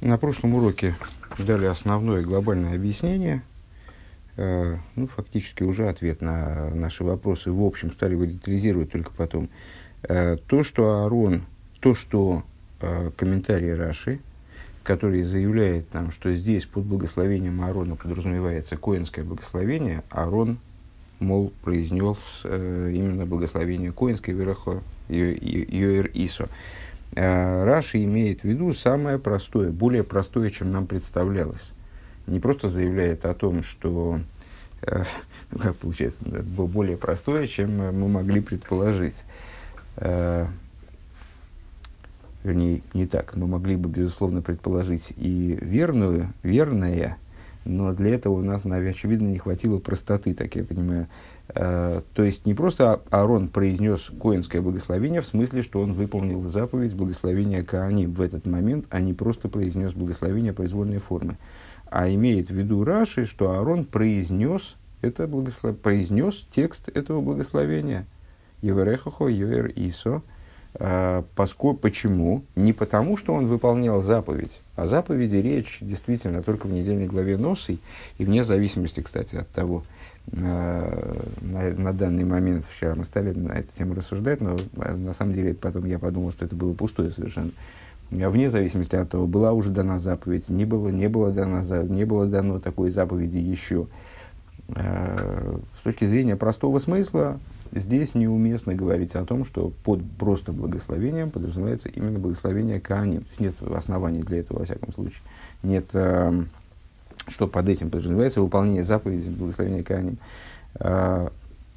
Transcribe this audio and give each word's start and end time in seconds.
На 0.00 0.16
прошлом 0.16 0.54
уроке 0.54 0.94
дали 1.38 1.66
основное 1.66 2.22
глобальное 2.22 2.76
объяснение, 2.76 3.42
э, 4.36 4.76
ну, 4.94 5.08
фактически 5.08 5.64
уже 5.64 5.88
ответ 5.88 6.20
на 6.20 6.70
наши 6.70 7.02
вопросы, 7.02 7.50
в 7.50 7.64
общем, 7.64 7.90
стали 7.90 8.12
его 8.12 8.24
детализировать 8.24 8.92
только 8.92 9.10
потом. 9.10 9.48
Э, 10.04 10.36
то, 10.36 10.62
что 10.62 11.02
Аарон, 11.02 11.42
то, 11.80 11.96
что 11.96 12.44
э, 12.80 13.10
комментарий 13.16 13.74
Раши, 13.74 14.20
который 14.84 15.24
заявляет 15.24 15.92
нам, 15.92 16.12
что 16.12 16.32
здесь 16.32 16.64
под 16.64 16.84
благословением 16.84 17.60
Аарона 17.60 17.96
подразумевается 17.96 18.76
коинское 18.76 19.24
благословение, 19.24 20.04
Аарон, 20.10 20.58
мол, 21.18 21.52
произнес 21.62 22.18
именно 22.44 23.26
благословение 23.26 23.90
коинское 23.90 24.32
Верахо 24.32 24.80
Йоэр 25.08 26.08
Исо. 26.14 26.44
Э, 26.44 26.48
Раши 27.14 28.04
имеет 28.04 28.42
в 28.42 28.44
виду 28.44 28.72
самое 28.74 29.18
простое, 29.18 29.70
более 29.70 30.04
простое, 30.04 30.50
чем 30.50 30.72
нам 30.72 30.86
представлялось. 30.86 31.72
Не 32.26 32.40
просто 32.40 32.68
заявляет 32.68 33.24
о 33.24 33.34
том, 33.34 33.62
что, 33.62 34.20
э, 34.82 35.04
ну, 35.50 35.58
как 35.58 35.76
получается, 35.76 36.24
более 36.24 36.96
простое, 36.96 37.46
чем 37.46 37.78
мы 37.78 38.08
могли 38.08 38.40
предположить. 38.40 39.24
Э, 39.96 40.46
вернее, 42.44 42.82
не 42.94 43.06
так. 43.06 43.34
Мы 43.34 43.46
могли 43.46 43.76
бы, 43.76 43.88
безусловно, 43.88 44.42
предположить 44.42 45.12
и 45.16 45.58
верную, 45.60 46.32
верное, 46.42 47.16
но 47.64 47.92
для 47.92 48.14
этого 48.14 48.34
у 48.34 48.42
нас, 48.42 48.64
очевидно, 48.64 49.28
не 49.28 49.38
хватило 49.38 49.78
простоты, 49.78 50.34
так 50.34 50.54
я 50.54 50.64
понимаю. 50.64 51.08
Э, 51.54 52.02
то 52.12 52.22
есть 52.22 52.46
не 52.46 52.54
просто 52.54 53.00
Аарон 53.10 53.48
произнес 53.48 54.10
коинское 54.20 54.60
благословение, 54.60 55.22
в 55.22 55.26
смысле, 55.26 55.62
что 55.62 55.80
он 55.80 55.94
выполнил 55.94 56.46
заповедь 56.46 56.94
благословения 56.94 57.62
Каани 57.62 58.06
в 58.06 58.20
этот 58.20 58.46
момент, 58.46 58.86
а 58.90 59.00
не 59.00 59.14
просто 59.14 59.48
произнес 59.48 59.94
благословение 59.94 60.52
произвольной 60.52 60.98
формы. 60.98 61.38
А 61.90 62.08
имеет 62.10 62.50
в 62.50 62.54
виду 62.54 62.84
Раши, 62.84 63.24
что 63.24 63.52
Аарон 63.52 63.84
произнес, 63.84 64.76
это 65.00 65.26
благослов... 65.26 65.78
произнес 65.78 66.46
текст 66.50 66.88
этого 66.88 67.20
благословения. 67.20 68.06
Еверехохо, 68.60 69.28
Йоэр 69.28 69.72
Исо. 69.74 70.22
Э, 70.74 71.22
поскольку, 71.34 71.78
почему? 71.78 72.44
Не 72.56 72.74
потому, 72.74 73.16
что 73.16 73.32
он 73.32 73.46
выполнял 73.46 74.02
заповедь. 74.02 74.60
О 74.76 74.86
заповеди 74.86 75.36
речь 75.36 75.78
действительно 75.80 76.42
только 76.42 76.66
в 76.66 76.72
недельной 76.72 77.06
главе 77.06 77.38
Носы, 77.38 77.78
и 78.18 78.24
вне 78.24 78.44
зависимости, 78.44 79.00
кстати, 79.00 79.36
от 79.36 79.48
того, 79.48 79.82
на, 80.32 80.90
на 81.40 81.92
данный 81.92 82.24
момент, 82.24 82.64
вчера 82.70 82.94
мы 82.94 83.04
стали 83.04 83.32
на 83.32 83.52
эту 83.52 83.74
тему 83.74 83.94
рассуждать, 83.94 84.40
но 84.40 84.56
э, 84.76 84.94
на 84.94 85.12
самом 85.14 85.34
деле 85.34 85.54
потом 85.54 85.86
я 85.86 85.98
подумал, 85.98 86.32
что 86.32 86.44
это 86.44 86.54
было 86.54 86.74
пустое 86.74 87.10
совершенно. 87.10 87.50
Вне 88.10 88.48
зависимости 88.48 88.96
от 88.96 89.10
того, 89.10 89.26
была 89.26 89.52
уже 89.52 89.70
дана 89.70 89.98
заповедь, 89.98 90.48
не 90.48 90.64
было, 90.64 90.88
не 90.88 91.08
было, 91.08 91.30
дано, 91.30 91.62
не 91.84 92.04
было 92.04 92.26
дано 92.26 92.58
такой 92.58 92.90
заповеди 92.90 93.38
еще. 93.38 93.86
Э, 94.68 95.58
с 95.78 95.82
точки 95.82 96.06
зрения 96.06 96.36
простого 96.36 96.78
смысла, 96.78 97.38
здесь 97.72 98.14
неуместно 98.14 98.74
говорить 98.74 99.14
о 99.14 99.24
том, 99.24 99.44
что 99.44 99.72
под 99.84 100.00
просто 100.18 100.52
благословением 100.52 101.30
подразумевается 101.30 101.88
именно 101.88 102.18
благословение 102.18 102.80
Кааним. 102.80 103.22
То 103.22 103.28
есть 103.28 103.40
нет 103.40 103.54
оснований 103.74 104.20
для 104.20 104.40
этого, 104.40 104.60
во 104.60 104.64
всяком 104.64 104.92
случае. 104.92 105.20
Нет 105.62 105.86
эм, 105.92 106.48
что 107.28 107.46
под 107.46 107.68
этим 107.68 107.90
подразумевается 107.90 108.40
выполнение 108.40 108.82
заповеди 108.82 109.28
благословения 109.28 109.82
Кааним. 109.82 110.18
А, 110.74 111.30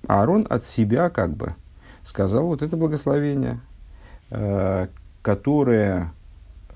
Аарон 0.07 0.45
от 0.49 0.63
себя 0.63 1.09
как 1.09 1.31
бы 1.31 1.55
сказал 2.03 2.47
вот 2.47 2.61
это 2.61 2.77
благословение, 2.77 3.59
а, 4.29 4.87
которое 5.21 6.11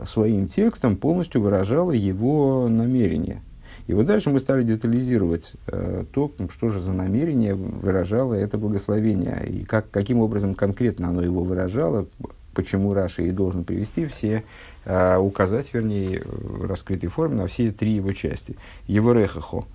своим 0.04 0.48
текстом 0.48 0.98
полностью 0.98 1.42
выражало 1.42 1.92
его 1.92 2.68
намерение. 2.70 3.42
И 3.88 3.94
вот 3.94 4.08
дальше 4.08 4.30
мы 4.30 4.40
стали 4.40 4.64
детализировать 4.64 5.54
э, 5.68 6.06
то, 6.12 6.32
что 6.50 6.70
же 6.70 6.80
за 6.80 6.92
намерение 6.92 7.54
выражало 7.54 8.34
это 8.34 8.58
благословение, 8.58 9.46
и 9.48 9.64
как, 9.64 9.92
каким 9.92 10.20
образом 10.20 10.56
конкретно 10.56 11.10
оно 11.10 11.22
его 11.22 11.44
выражало, 11.44 12.08
почему 12.56 12.94
Раши 12.94 13.28
и 13.28 13.32
должен 13.32 13.64
привести 13.64 14.08
все, 14.08 14.44
э, 14.86 15.18
указать, 15.18 15.72
вернее, 15.74 16.24
в 16.26 16.66
раскрытой 16.66 17.10
форме 17.10 17.36
на 17.36 17.48
все 17.48 17.72
три 17.72 17.92
его 17.92 18.14
части. 18.14 18.56
Его 18.88 19.14
рехахо, 19.14 19.66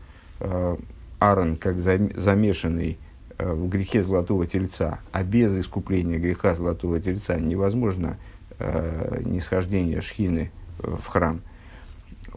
э, 0.41 0.77
Аарон, 1.21 1.57
как 1.57 1.79
замешанный 1.79 2.99
э, 3.39 3.53
в 3.53 3.69
грехе 3.69 4.03
золотого 4.03 4.47
тельца, 4.47 4.99
а 5.13 5.23
без 5.23 5.57
искупления 5.57 6.19
греха 6.19 6.55
золотого 6.55 6.99
тельца 6.99 7.39
невозможно 7.39 8.17
э, 8.59 9.23
нисхождение 9.25 10.01
шхины 10.01 10.51
в 10.79 11.07
храм. 11.07 11.43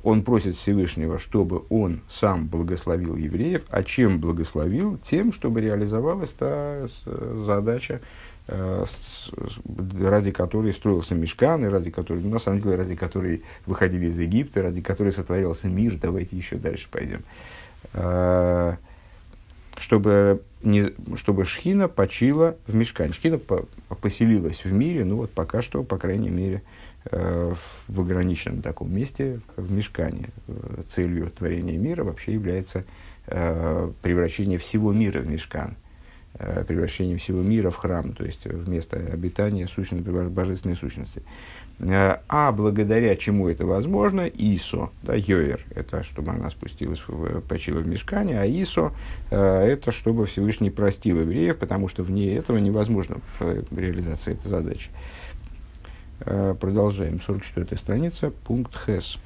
Он 0.03 0.23
просит 0.23 0.57
Всевышнего, 0.57 1.17
чтобы 1.17 1.63
он 1.69 2.01
сам 2.09 2.47
благословил 2.47 3.15
евреев. 3.15 3.63
А 3.69 3.83
чем 3.83 4.19
благословил? 4.19 4.97
Тем, 4.97 5.31
чтобы 5.31 5.61
реализовалась 5.61 6.31
та 6.31 6.87
задача, 7.45 7.93
Э, 7.95 7.99
ради 8.47 10.31
которой 10.31 10.73
строился 10.73 11.15
мешкан, 11.15 11.65
и 11.65 11.69
ради 11.69 11.91
которой, 11.91 12.21
ну, 12.23 12.29
на 12.29 12.39
самом 12.39 12.61
деле, 12.61 12.75
ради 12.75 12.95
которой 12.95 13.43
выходили 13.65 14.07
из 14.07 14.19
Египта, 14.19 14.61
ради 14.61 14.81
которой 14.81 15.11
сотворился 15.13 15.69
мир. 15.69 15.97
Давайте 16.01 16.35
еще 16.35 16.57
дальше 16.57 16.87
пойдем. 16.91 17.23
Э, 17.93 18.75
чтобы, 19.77 20.41
не, 20.61 20.93
чтобы 21.15 21.45
Шхина 21.45 21.87
почила 21.87 22.57
в 22.67 22.75
мешкане. 22.75 23.13
Шхина 23.13 23.37
по, 23.37 23.65
поселилась 24.01 24.65
в 24.65 24.73
мире, 24.73 25.05
ну 25.05 25.17
вот 25.17 25.31
пока 25.31 25.61
что, 25.61 25.83
по 25.83 25.97
крайней 25.97 26.29
мере, 26.29 26.63
э, 27.11 27.53
в 27.87 28.01
ограниченном 28.01 28.61
таком 28.61 28.93
месте, 28.93 29.39
в 29.55 29.71
мешкане. 29.71 30.29
Целью 30.89 31.31
творения 31.31 31.77
мира 31.77 32.03
вообще 32.03 32.33
является 32.33 32.83
превращение 33.25 34.59
всего 34.59 34.91
мира 34.91 35.21
в 35.21 35.27
мешкан 35.29 35.77
Э, 35.77 35.82
превращением 36.67 37.19
всего 37.19 37.41
мира 37.41 37.69
в 37.69 37.75
храм, 37.75 38.13
то 38.13 38.25
есть 38.25 38.45
вместо 38.45 38.97
обитания 38.97 39.67
сущности, 39.67 40.09
божественной 40.09 40.75
сущности. 40.75 41.21
Э, 41.79 42.17
а 42.29 42.51
благодаря 42.51 43.15
чему 43.15 43.49
это 43.49 43.65
возможно, 43.65 44.27
ИСО, 44.27 44.91
да, 45.01 45.15
Йоер, 45.15 45.65
это 45.75 46.03
чтобы 46.03 46.31
она 46.31 46.49
спустилась, 46.49 47.01
в, 47.07 47.41
почила 47.41 47.79
в 47.79 47.87
мешкане, 47.87 48.39
а 48.39 48.45
ИСО, 48.45 48.93
э, 49.31 49.37
это 49.37 49.91
чтобы 49.91 50.25
Всевышний 50.25 50.69
простил 50.69 51.21
евреев, 51.21 51.57
потому 51.57 51.87
что 51.87 52.03
вне 52.03 52.35
этого 52.35 52.57
невозможно 52.57 53.17
реализация 53.71 54.35
этой 54.35 54.47
задачи. 54.47 54.89
Продолжаем. 56.19 57.19
44 57.19 57.77
страница, 57.77 58.31
пункт 58.45 58.75
ХЭС. 58.75 59.19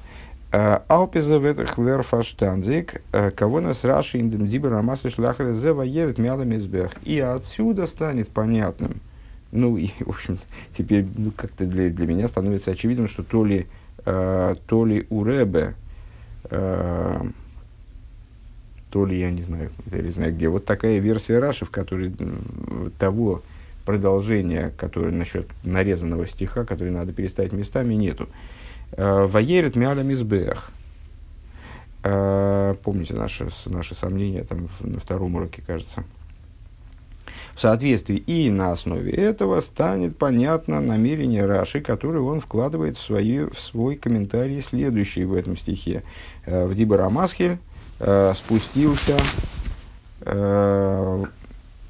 Алпиза 0.50 1.38
в 1.38 1.44
этих 1.44 1.76
верфаштандик, 1.76 3.02
кого 3.36 3.60
нас 3.60 3.84
раши 3.84 4.18
индем 4.18 4.48
дибер 4.48 4.72
амасы 4.72 5.10
шляхали 5.10 5.54
зева 5.54 5.82
ерет 5.82 6.16
мялами 6.16 6.56
избех. 6.56 6.92
И 7.04 7.20
отсюда 7.20 7.86
станет 7.86 8.30
понятным, 8.30 9.00
ну 9.52 9.76
и, 9.76 9.90
в 10.00 10.08
общем, 10.08 10.38
теперь 10.72 11.06
ну, 11.16 11.32
как-то 11.32 11.66
для, 11.66 11.90
для 11.90 12.06
меня 12.06 12.28
становится 12.28 12.70
очевидным, 12.70 13.08
что 13.08 13.22
то 13.22 13.44
ли, 13.44 13.66
э, 14.06 14.54
то 14.66 14.86
ли 14.86 15.06
у 15.10 15.22
Ребе, 15.22 15.74
э, 16.44 17.22
то 18.88 19.04
ли, 19.04 19.20
я 19.20 19.30
не 19.30 19.42
знаю, 19.42 19.70
я 19.92 20.00
не 20.00 20.10
знаю 20.10 20.34
где, 20.34 20.48
вот 20.48 20.64
такая 20.64 20.98
версия 20.98 21.40
Раши, 21.40 21.66
в 21.66 21.70
которой 21.70 22.10
того 22.98 23.42
продолжения, 23.84 24.72
которое 24.78 25.12
насчет 25.12 25.46
нарезанного 25.62 26.26
стиха, 26.26 26.64
который 26.64 26.90
надо 26.90 27.12
переставить 27.12 27.52
местами, 27.52 27.92
нету. 27.92 28.24
Э, 28.24 28.67
Ваерит 28.96 29.76
мяля 29.76 30.02
мизбех. 30.02 30.72
Э, 32.02 32.74
помните 32.82 33.14
наши, 33.14 33.48
наши 33.66 33.94
сомнения 33.94 34.44
там 34.44 34.68
на 34.80 35.00
втором 35.00 35.34
уроке, 35.34 35.62
кажется. 35.66 36.04
В 37.54 37.60
соответствии 37.60 38.16
и 38.16 38.50
на 38.50 38.70
основе 38.70 39.10
этого 39.10 39.60
станет 39.60 40.16
понятно 40.16 40.80
намерение 40.80 41.44
Раши, 41.44 41.80
которое 41.80 42.20
он 42.20 42.40
вкладывает 42.40 42.96
в, 42.96 43.00
свои, 43.00 43.40
в 43.40 43.58
свой 43.58 43.96
комментарий 43.96 44.62
следующий 44.62 45.24
в 45.24 45.34
этом 45.34 45.56
стихе. 45.56 46.04
Э, 46.46 46.66
в 46.66 46.74
Дибарамасхель 46.74 47.58
спустился 48.34 49.16
в 50.20 51.28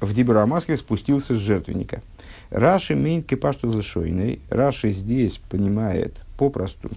Дибарамасхель 0.01 0.77
спустился 0.77 1.35
с 1.35 1.37
жертвенника. 1.37 2.01
Раши 2.49 2.95
мейн 2.95 3.21
кипашту 3.21 3.71
зашойный. 3.71 4.39
Раши 4.49 4.91
здесь 4.91 5.37
понимает 5.37 6.15
по 6.39 6.49
просту, 6.49 6.89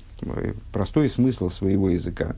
простой 0.72 1.08
смысл 1.08 1.48
своего 1.48 1.90
языка. 1.90 2.36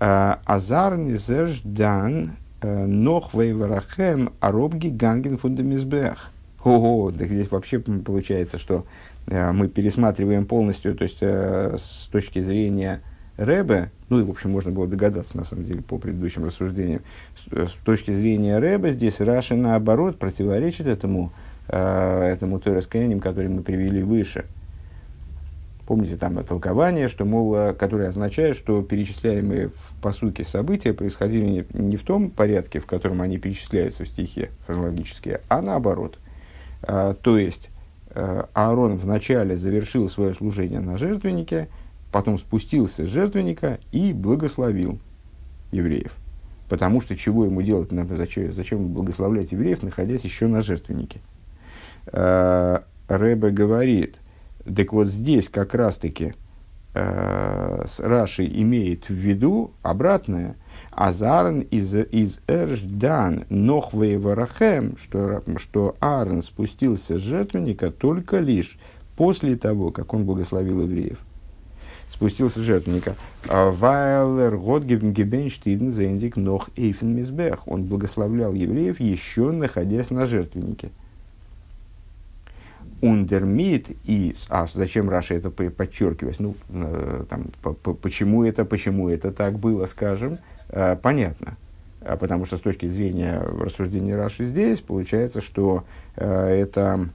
А, 0.00 0.40
Азар 0.44 0.96
низерж 0.96 1.60
дан 1.62 2.32
э, 2.60 2.84
нох 2.84 3.32
вейварахем 3.32 4.32
аробги 4.40 4.88
ганген 4.88 5.38
фундамизбех. 5.38 6.32
Ого, 6.64 7.12
так 7.12 7.28
здесь 7.28 7.48
вообще 7.48 7.78
получается, 7.78 8.58
что 8.58 8.84
э, 9.28 9.52
мы 9.52 9.68
пересматриваем 9.68 10.46
полностью, 10.46 10.96
то 10.96 11.04
есть 11.04 11.18
э, 11.20 11.76
с 11.78 12.08
точки 12.10 12.40
зрения 12.40 13.02
Рэбе, 13.36 13.92
ну 14.08 14.18
и, 14.18 14.24
в 14.24 14.30
общем, 14.30 14.50
можно 14.50 14.72
было 14.72 14.88
догадаться, 14.88 15.36
на 15.36 15.44
самом 15.44 15.64
деле, 15.64 15.80
по 15.80 15.98
предыдущим 15.98 16.44
рассуждениям, 16.44 17.02
с, 17.36 17.72
точки 17.84 18.10
зрения 18.10 18.58
Рэбе, 18.58 18.90
здесь 18.90 19.20
Раши, 19.20 19.54
наоборот, 19.54 20.18
противоречит 20.18 20.88
этому, 20.88 21.32
э, 21.68 22.24
этому 22.24 22.58
той 22.58 22.82
который 22.82 23.48
мы 23.48 23.62
привели 23.62 24.02
выше. 24.02 24.44
Помните, 25.92 26.16
там 26.16 26.42
толкование, 26.42 27.06
что, 27.06 27.26
мол, 27.26 27.74
которое 27.74 28.08
означает, 28.08 28.56
что 28.56 28.82
перечисляемые 28.82 29.68
в 29.68 29.92
посуке 30.00 30.42
события 30.42 30.94
происходили 30.94 31.44
не, 31.44 31.66
не 31.74 31.98
в 31.98 32.02
том 32.02 32.30
порядке, 32.30 32.80
в 32.80 32.86
котором 32.86 33.20
они 33.20 33.36
перечисляются 33.36 34.04
в 34.04 34.08
стихе 34.08 34.48
хронологически, 34.66 35.40
а 35.50 35.60
наоборот. 35.60 36.18
А, 36.82 37.12
то 37.12 37.36
есть, 37.36 37.68
а, 38.08 38.48
Аарон 38.54 38.96
вначале 38.96 39.54
завершил 39.54 40.08
свое 40.08 40.32
служение 40.32 40.80
на 40.80 40.96
жертвеннике, 40.96 41.68
потом 42.10 42.38
спустился 42.38 43.04
с 43.04 43.10
жертвенника 43.10 43.78
и 43.92 44.14
благословил 44.14 44.98
евреев. 45.72 46.12
Потому 46.70 47.02
что 47.02 47.14
чего 47.18 47.44
ему 47.44 47.60
делать, 47.60 47.90
зачем, 47.90 48.50
зачем 48.54 48.88
благословлять 48.94 49.52
евреев, 49.52 49.82
находясь 49.82 50.24
еще 50.24 50.46
на 50.46 50.62
жертвеннике? 50.62 51.20
А, 52.06 52.82
Рэбе 53.08 53.50
говорит, 53.50 54.21
так 54.64 54.92
вот 54.92 55.08
здесь 55.08 55.48
как 55.48 55.74
раз-таки 55.74 56.34
э, 56.94 57.84
Раши 57.98 58.44
имеет 58.46 59.08
в 59.08 59.14
виду 59.14 59.72
обратное, 59.82 60.56
Азарн 60.90 61.60
из, 61.60 61.94
из 61.94 62.40
Эрждан 62.46 63.44
Нохвей 63.48 64.16
Варахем, 64.18 64.96
что, 64.98 65.42
что 65.56 65.96
Аарон 66.00 66.42
спустился 66.42 67.18
с 67.18 67.22
жертвенника 67.22 67.90
только 67.90 68.38
лишь 68.38 68.78
после 69.16 69.56
того, 69.56 69.90
как 69.90 70.14
он 70.14 70.24
благословил 70.24 70.82
евреев. 70.82 71.18
Спустился 72.08 72.58
с 72.58 72.62
жертвенника. 72.62 73.16
Вайлер 73.48 74.58
Год 74.58 74.84
Гебенштиден 74.84 75.92
Зендик 75.92 76.36
Нох 76.36 76.68
Эйфен 76.76 77.16
Мизбех. 77.16 77.66
Он 77.66 77.84
благословлял 77.84 78.52
евреев, 78.52 79.00
еще 79.00 79.50
находясь 79.50 80.10
на 80.10 80.26
жертвеннике 80.26 80.90
ундермит 83.02 83.88
и 84.04 84.36
а 84.48 84.66
зачем 84.72 85.10
Раша 85.10 85.34
это 85.34 85.50
подчеркивать? 85.50 86.40
Ну 86.40 86.54
э, 86.70 87.24
там 87.28 87.46
по, 87.60 87.72
по, 87.72 87.92
почему 87.92 88.44
это 88.44 88.64
почему 88.64 89.08
это 89.08 89.32
так 89.32 89.58
было 89.58 89.86
скажем 89.86 90.38
э, 90.68 90.96
понятно. 90.96 91.56
А 92.00 92.16
потому 92.16 92.46
что 92.46 92.56
с 92.56 92.60
точки 92.60 92.86
зрения 92.86 93.40
рассуждения 93.40 94.16
Раши 94.16 94.44
здесь 94.44 94.80
получается 94.80 95.40
что 95.40 95.84
э, 96.16 96.24
это 96.24 97.08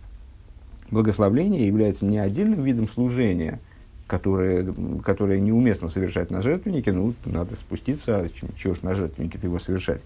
благословление 0.91 1.65
является 1.65 2.05
не 2.05 2.19
отдельным 2.19 2.63
видом 2.63 2.87
служения 2.87 3.59
которое, 4.07 4.73
которое 5.03 5.39
неуместно 5.39 5.89
совершать 5.89 6.31
на 6.31 6.41
жертвеннике, 6.41 6.93
ну, 6.93 7.13
надо 7.25 7.55
спуститься, 7.55 8.29
чего 8.57 8.73
ж 8.73 8.81
на 8.81 8.95
жертвеннике 8.95 9.37
его 9.43 9.59
совершать. 9.59 10.01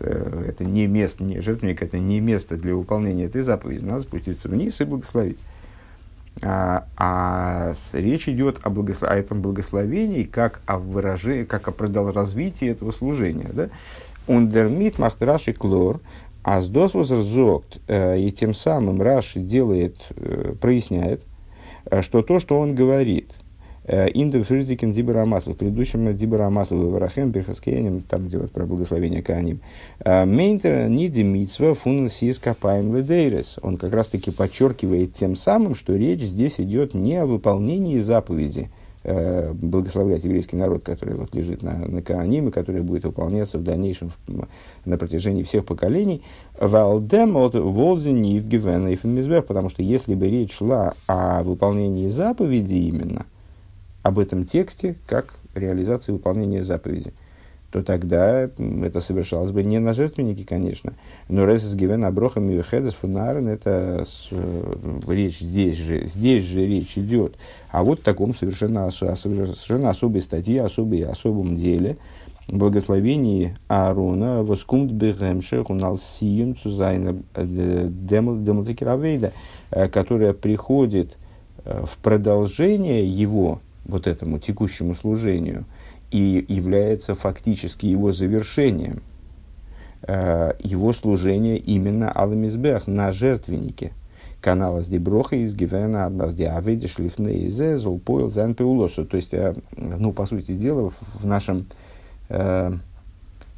Э, 0.00 0.44
это 0.48 0.64
не 0.64 0.86
место, 0.86 1.22
не 1.22 1.40
жертвенник, 1.40 1.82
это 1.82 1.98
не 1.98 2.20
место 2.20 2.56
для 2.56 2.74
выполнения 2.74 3.24
этой 3.24 3.42
заповеди. 3.42 3.84
Надо 3.84 4.00
спуститься 4.00 4.48
вниз 4.48 4.80
и 4.80 4.84
благословить. 4.84 5.38
А, 6.40 6.86
а 6.96 7.74
речь 7.92 8.28
идет 8.28 8.58
о, 8.62 8.70
благослов, 8.70 9.10
о 9.10 9.14
этом 9.14 9.42
благословении 9.42 10.24
как 10.24 10.62
о 10.64 10.78
выражении, 10.78 11.44
как 11.44 11.68
о 11.68 12.12
развитии 12.12 12.68
этого 12.68 12.90
служения. 12.90 13.50
Да? 13.52 13.68
Ундермит 14.26 14.98
махтраши 14.98 15.52
клор, 15.52 16.00
а 16.42 16.60
с 16.60 16.68
зогт, 17.22 17.80
э, 17.86 18.18
и 18.18 18.32
тем 18.32 18.54
самым 18.54 19.00
Раши 19.00 19.40
делает, 19.40 19.98
э, 20.10 20.54
проясняет, 20.60 21.22
что 22.00 22.22
то, 22.22 22.40
что 22.40 22.58
он 22.58 22.74
говорит, 22.74 23.32
Э, 23.84 24.06
Инду 24.14 24.44
Фридзикен 24.44 24.92
Дибарамасл, 24.92 25.52
в 25.52 25.56
предыдущем 25.56 26.16
Дибарамасл 26.16 26.76
в 26.76 26.92
Варахем 26.92 27.30
Берхаскеянем, 27.30 28.02
там 28.02 28.26
где 28.26 28.38
вот 28.38 28.52
про 28.52 28.64
благословение 28.64 29.22
Кааним. 29.22 29.60
Э, 30.04 30.24
Мейнтер 30.24 30.88
Ниди 30.88 31.22
Митсва 31.22 31.74
Фун 31.74 32.08
Сис 32.08 32.38
Капаем 32.38 32.94
Ледейрес. 32.94 33.58
Он 33.62 33.76
как 33.76 33.92
раз 33.92 34.08
таки 34.08 34.30
подчеркивает 34.30 35.14
тем 35.14 35.34
самым, 35.34 35.74
что 35.74 35.96
речь 35.96 36.22
здесь 36.22 36.60
идет 36.60 36.94
не 36.94 37.16
о 37.16 37.26
выполнении 37.26 37.98
заповеди, 37.98 38.70
э, 39.02 39.52
благословлять 39.52 40.22
еврейский 40.22 40.54
народ, 40.54 40.84
который 40.84 41.16
вот 41.16 41.34
лежит 41.34 41.64
на, 41.64 41.74
на 41.74 41.98
и 41.98 42.50
который 42.52 42.82
будет 42.82 43.02
выполняться 43.02 43.58
в 43.58 43.64
дальнейшем 43.64 44.12
в, 44.28 44.46
на 44.84 44.96
протяжении 44.96 45.42
всех 45.42 45.64
поколений. 45.64 46.22
Валдем 46.56 47.36
от 47.36 47.54
Волзенив 47.54 48.44
Гивен 48.44 49.42
потому 49.42 49.70
что 49.70 49.82
если 49.82 50.14
бы 50.14 50.26
речь 50.28 50.52
шла 50.52 50.94
о 51.08 51.42
выполнении 51.42 52.06
заповеди 52.06 52.74
именно, 52.74 53.26
об 54.02 54.18
этом 54.18 54.44
тексте 54.44 54.96
как 55.06 55.34
реализации 55.54 56.12
выполнения 56.12 56.62
заповеди, 56.62 57.12
то 57.70 57.82
тогда 57.82 58.42
это 58.42 59.00
совершалось 59.00 59.50
бы 59.50 59.62
не 59.62 59.78
на 59.78 59.94
жертвеннике, 59.94 60.44
конечно, 60.44 60.92
но 61.28 61.46
резес 61.46 61.74
гивен 61.74 62.04
аброхам 62.04 62.50
и 62.50 62.60
хедес 62.60 62.92
фунарен, 62.92 63.48
это 63.48 64.04
с, 64.06 64.28
э, 64.30 64.74
речь 65.08 65.38
здесь 65.38 65.78
же, 65.78 66.06
здесь 66.06 66.44
же 66.44 66.66
речь 66.66 66.98
идет 66.98 67.36
о 67.70 67.82
вот 67.82 68.02
таком 68.02 68.34
совершенно, 68.34 68.90
совершенно 68.90 69.88
особой 69.88 70.20
статье, 70.20 70.62
особой, 70.62 71.04
особом 71.04 71.56
деле, 71.56 71.96
благословении 72.48 73.56
Аарона, 73.68 74.42
воскумт 74.42 74.92
бегемшех 74.92 75.70
унал 75.70 75.96
сиюн 75.96 76.56
цузайна 76.56 77.16
э, 77.34 77.86
демалтекеравейда, 77.88 79.32
э, 79.70 79.88
которая 79.88 80.34
приходит 80.34 81.16
в 81.64 81.96
продолжение 81.98 83.06
его 83.06 83.60
вот 83.84 84.06
этому 84.06 84.38
текущему 84.38 84.94
служению 84.94 85.64
и 86.10 86.44
является 86.48 87.14
фактически 87.14 87.86
его 87.86 88.12
завершением, 88.12 89.02
э, 90.02 90.52
его 90.60 90.92
служения 90.92 91.56
именно 91.56 92.10
Аламизбех 92.10 92.86
на 92.86 93.12
жертвеннике. 93.12 93.92
Канала 94.40 94.82
с 94.82 94.88
Деброха 94.88 95.36
из 95.36 95.54
Гивена 95.54 96.04
Абнас 96.04 96.34
Диаведи 96.34 96.88
Шлифне 96.88 97.46
Изе 97.46 97.78
Золпоил 97.78 98.28
Зан 98.28 98.54
Пеулосу. 98.54 99.04
То 99.04 99.16
есть, 99.16 99.32
э, 99.34 99.54
ну, 99.76 100.12
по 100.12 100.26
сути 100.26 100.54
дела, 100.54 100.90
в 101.20 101.24
нашем 101.24 101.66
э, 102.28 102.72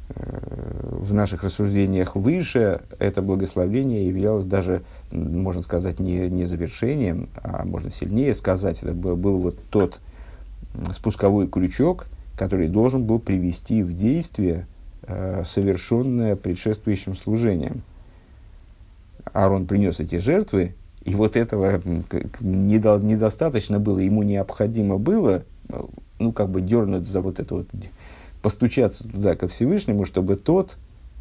в 0.07 1.13
наших 1.13 1.43
рассуждениях 1.43 2.15
выше 2.15 2.81
это 2.99 3.21
благословение 3.21 4.07
являлось 4.07 4.45
даже, 4.45 4.83
можно 5.11 5.63
сказать, 5.63 5.99
не, 5.99 6.29
не 6.29 6.45
завершением, 6.45 7.29
а 7.41 7.65
можно 7.65 7.89
сильнее 7.89 8.35
сказать, 8.35 8.83
это 8.83 8.93
был, 8.93 9.15
был 9.15 9.39
вот 9.39 9.57
тот 9.71 9.99
спусковой 10.93 11.47
крючок, 11.47 12.07
который 12.37 12.67
должен 12.67 13.05
был 13.05 13.19
привести 13.19 13.83
в 13.83 13.93
действие 13.95 14.67
э, 15.03 15.43
совершенное 15.45 16.35
предшествующим 16.35 17.15
служением. 17.15 17.81
Аарон 19.33 19.65
принес 19.65 19.99
эти 19.99 20.17
жертвы, 20.17 20.75
и 21.03 21.15
вот 21.15 21.35
этого 21.35 21.81
недо, 22.39 22.99
недостаточно 22.99 23.79
было, 23.79 23.99
ему 23.99 24.23
необходимо 24.23 24.97
было, 24.97 25.43
ну, 26.19 26.31
как 26.31 26.49
бы 26.49 26.61
дернуть 26.61 27.07
за 27.07 27.21
вот 27.21 27.39
это 27.39 27.55
вот, 27.55 27.67
постучаться 28.41 29.07
туда 29.07 29.35
ко 29.35 29.47
Всевышнему, 29.47 30.05
чтобы 30.05 30.35
тот 30.35 30.77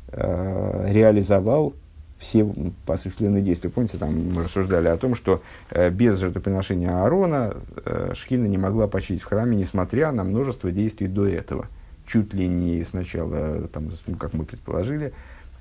э, 0.08 0.86
реализовал 0.90 1.74
все 2.18 2.46
осуществленные 2.86 3.42
действия. 3.42 3.70
Помните, 3.70 3.98
там 3.98 4.14
мы 4.32 4.44
рассуждали 4.44 4.88
о 4.88 4.96
том, 4.96 5.14
что 5.14 5.42
э, 5.70 5.90
без 5.90 6.18
жертвоприношения 6.18 6.90
Аарона 6.90 7.54
э, 7.84 8.12
Шхина 8.14 8.46
не 8.46 8.58
могла 8.58 8.86
почить 8.88 9.22
в 9.22 9.26
храме, 9.26 9.56
несмотря 9.56 10.12
на 10.12 10.24
множество 10.24 10.70
действий 10.70 11.08
до 11.08 11.26
этого. 11.26 11.66
Чуть 12.06 12.32
ли 12.34 12.46
не 12.46 12.82
сначала, 12.84 13.66
там, 13.68 13.90
ну, 14.06 14.16
как 14.16 14.32
мы 14.32 14.44
предположили, 14.44 15.12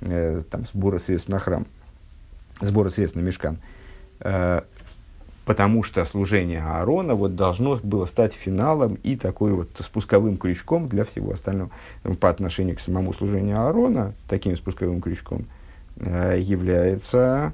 э, 0.01 0.41
там, 0.49 0.65
сбора 0.65 0.99
средств 0.99 1.29
на 1.29 1.39
храм, 1.39 1.65
сбора 2.61 2.89
средств 2.89 3.17
на 3.17 3.21
мешкан. 3.21 3.57
Потому 5.45 5.83
что 5.83 6.05
служение 6.05 6.61
Аарона 6.61 7.15
вот 7.15 7.35
должно 7.35 7.77
было 7.83 8.05
стать 8.05 8.31
финалом 8.31 8.97
и 9.03 9.17
такой 9.17 9.51
вот 9.51 9.67
спусковым 9.79 10.37
крючком 10.37 10.87
для 10.87 11.03
всего 11.03 11.33
остального. 11.33 11.69
По 12.21 12.29
отношению 12.29 12.77
к 12.77 12.79
самому 12.79 13.13
служению 13.13 13.59
Аарона, 13.59 14.13
таким 14.29 14.55
спусковым 14.55 15.01
крючком– 15.01 15.45
является 15.97 17.53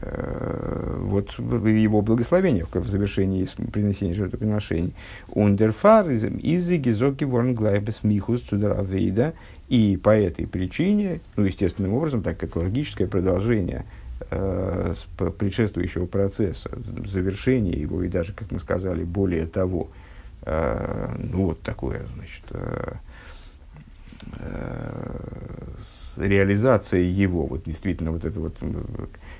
э, 0.00 0.98
вот 1.00 1.30
его 1.38 2.02
благословение 2.02 2.66
в 2.70 2.88
завершении 2.88 3.46
принесения 3.72 4.14
жертвоприношений. 4.14 4.94
Ундерфар 5.28 6.08
из 6.08 6.68
гизоки 6.70 7.24
ворнглайбес 7.24 8.02
михус 8.02 8.42
цудравейда. 8.42 9.34
И 9.68 9.96
по 9.96 10.10
этой 10.10 10.46
причине, 10.46 11.20
ну, 11.36 11.44
естественным 11.44 11.94
образом, 11.94 12.22
так 12.22 12.38
как 12.38 12.56
логическое 12.56 13.06
продолжение 13.06 13.86
э, 14.30 14.94
предшествующего 15.38 16.06
процесса, 16.06 16.70
завершение 17.06 17.80
его, 17.80 18.02
и 18.02 18.08
даже, 18.08 18.34
как 18.34 18.50
мы 18.50 18.60
сказали, 18.60 19.04
более 19.04 19.46
того, 19.46 19.88
э, 20.42 21.14
ну, 21.18 21.46
вот 21.46 21.62
такое, 21.62 22.06
значит, 22.14 22.44
э, 22.50 22.92
э, 24.38 25.18
реализация 26.16 27.00
его, 27.00 27.46
вот 27.46 27.64
действительно 27.64 28.12
вот 28.12 28.24
это 28.24 28.40
вот, 28.40 28.56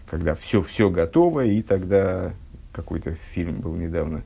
когда 0.09 0.35
все, 0.35 0.63
все 0.63 0.91
готово, 0.91 1.45
и 1.45 1.63
тогда 1.63 2.33
какой-то 2.73 3.15
фильм 3.33 3.61
был 3.61 3.75
недавно, 3.75 4.23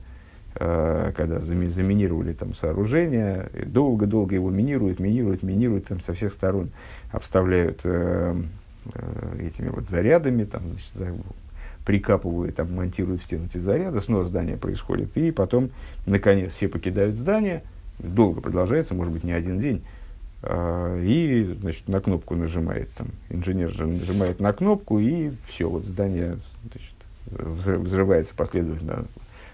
э, 0.55 1.11
когда 1.15 1.39
заминировали 1.39 2.33
там 2.33 2.53
сооружение, 2.53 3.49
долго-долго 3.65 4.35
его 4.35 4.49
минируют, 4.49 4.99
минируют, 4.99 5.43
минируют 5.43 5.87
там 5.87 6.01
со 6.01 6.13
всех 6.13 6.31
сторон, 6.33 6.69
обставляют 7.11 7.81
э, 7.83 8.35
э, 8.93 9.39
этими 9.41 9.69
вот 9.69 9.89
зарядами, 9.89 10.43
там, 10.43 10.63
значит, 10.95 11.15
прикапывают, 11.85 12.55
там, 12.55 12.73
монтируют 12.75 13.21
в 13.21 13.25
стены 13.25 13.47
эти 13.51 13.57
заряды, 13.57 13.99
снос 14.01 14.27
здания 14.27 14.57
происходит, 14.57 15.15
и 15.17 15.31
потом, 15.31 15.69
наконец, 16.05 16.51
все 16.51 16.67
покидают 16.67 17.15
здание, 17.15 17.63
долго 17.99 18.41
продолжается, 18.41 18.93
может 18.93 19.13
быть, 19.13 19.23
не 19.23 19.31
один 19.31 19.59
день, 19.59 19.83
и, 20.43 21.57
значит, 21.59 21.87
на 21.89 21.99
кнопку 21.99 22.35
нажимает, 22.35 22.89
там, 22.91 23.07
инженер 23.29 23.71
же 23.71 23.85
нажимает 23.85 24.39
на 24.39 24.53
кнопку, 24.53 24.99
и 24.99 25.31
все, 25.47 25.69
вот 25.69 25.85
здание, 25.85 26.37
значит, 26.63 26.93
взрывается 27.25 28.33
последовательно, 28.35 29.05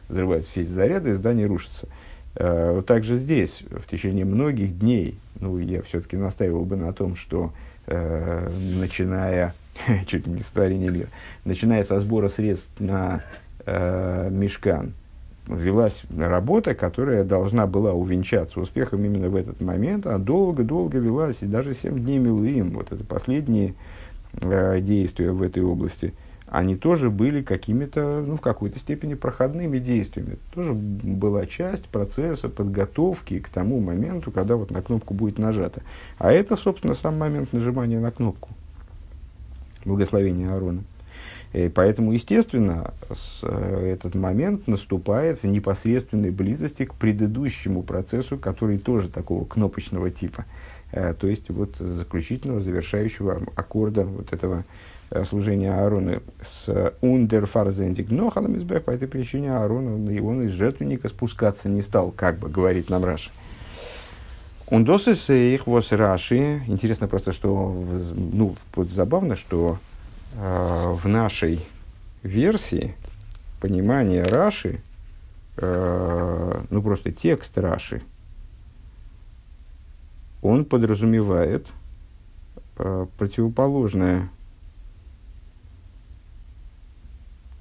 взрываются 0.09 0.49
все 0.51 0.61
эти 0.61 0.69
заряды, 0.69 1.09
и 1.09 1.13
здание 1.13 1.47
рушится. 1.47 1.87
Э, 2.35 2.81
также 2.85 3.17
здесь, 3.17 3.63
в 3.69 3.89
течение 3.89 4.25
многих 4.25 4.77
дней, 4.77 5.17
ну, 5.39 5.57
я 5.57 5.81
все-таки 5.81 6.17
настаивал 6.17 6.65
бы 6.65 6.75
на 6.75 6.91
том, 6.93 7.15
что 7.15 7.53
э, 7.87 8.49
начиная, 8.79 9.53
чуть 10.07 10.27
не 10.27 10.41
с 10.41 10.47
творения 10.47 10.89
мира, 10.89 11.07
начиная 11.45 11.83
со 11.83 11.99
сбора 11.99 12.27
средств 12.27 12.69
на 12.79 13.23
э, 13.65 14.29
мешкан, 14.31 14.93
велась 15.47 16.03
работа, 16.17 16.73
которая 16.73 17.23
должна 17.23 17.67
была 17.67 17.93
увенчаться 17.93 18.59
успехом 18.59 19.03
именно 19.05 19.29
в 19.29 19.35
этот 19.35 19.61
момент, 19.61 20.05
а 20.05 20.17
долго-долго 20.17 20.97
велась, 20.97 21.43
и 21.43 21.45
даже 21.45 21.73
7 21.73 21.99
дней 21.99 22.17
Милуим, 22.17 22.71
вот 22.71 22.91
это 22.91 23.03
последние 23.03 23.75
э, 24.41 24.79
действия 24.81 25.31
в 25.31 25.41
этой 25.41 25.63
области– 25.63 26.13
они 26.47 26.75
тоже 26.75 27.09
были 27.09 27.41
какими-то, 27.41 28.23
ну, 28.25 28.37
в 28.37 28.41
какой-то 28.41 28.79
степени 28.79 29.15
проходными 29.15 29.79
действиями. 29.79 30.33
Это 30.33 30.41
тоже 30.53 30.73
была 30.73 31.45
часть 31.47 31.85
процесса 31.85 32.49
подготовки 32.49 33.39
к 33.39 33.49
тому 33.49 33.79
моменту, 33.79 34.31
когда 34.31 34.55
вот 34.55 34.69
на 34.69 34.81
кнопку 34.81 35.13
будет 35.13 35.39
нажата. 35.39 35.81
А 36.19 36.31
это, 36.31 36.55
собственно, 36.55 36.93
сам 36.93 37.17
момент 37.17 37.51
нажимания 37.51 37.99
на 37.99 38.11
кнопку. 38.11 38.49
Благословение 39.85 40.51
Аарона. 40.51 40.83
И 41.55 41.69
поэтому, 41.69 42.11
естественно, 42.11 42.93
с, 43.09 43.39
э, 43.43 43.91
этот 43.93 44.13
момент 44.15 44.67
наступает 44.67 45.43
в 45.43 45.47
непосредственной 45.47 46.31
близости 46.31 46.85
к 46.85 46.93
предыдущему 46.95 47.81
процессу, 47.81 48.37
который 48.37 48.77
тоже 48.77 49.09
такого 49.09 49.45
кнопочного 49.45 50.11
типа. 50.11 50.45
Э, 50.91 51.13
то 51.13 51.27
есть, 51.27 51.49
вот 51.49 51.77
заключительного, 51.77 52.59
завершающего 52.59 53.41
аккорда 53.55 54.05
вот 54.05 54.33
этого 54.33 54.65
Э, 55.11 55.23
служения 55.23 55.71
Аарона 55.71 56.21
с 56.41 56.93
ундерфарзендик 57.01 58.09
нохалом 58.09 58.57
избех, 58.57 58.83
по 58.83 58.91
этой 58.91 59.07
причине 59.07 59.55
Аарон, 59.55 59.87
он, 59.87 60.19
он 60.25 60.43
из 60.43 60.51
жертвенника 60.51 61.09
спускаться 61.09 61.69
не 61.69 61.81
стал, 61.81 62.11
как 62.11 62.39
бы 62.39 62.49
говорит 62.49 62.89
нам 62.89 63.05
Раши. 63.05 63.29
Ундосис 64.67 65.29
их 65.29 65.67
вос 65.67 65.91
Раши. 65.91 66.63
Интересно 66.65 67.07
просто, 67.07 67.33
что, 67.33 67.85
ну, 68.15 68.55
вот 68.75 68.89
забавно, 68.89 69.35
что 69.35 69.77
э, 70.35 70.93
в 70.93 71.07
нашей 71.07 71.59
версии 72.23 72.95
понимание 73.59 74.23
Раши, 74.23 74.81
э, 75.57 76.61
ну, 76.69 76.81
просто 76.81 77.11
текст 77.11 77.57
Раши, 77.57 78.01
он 80.41 80.65
подразумевает 80.65 81.67
э, 82.77 83.07
противоположное 83.17 84.29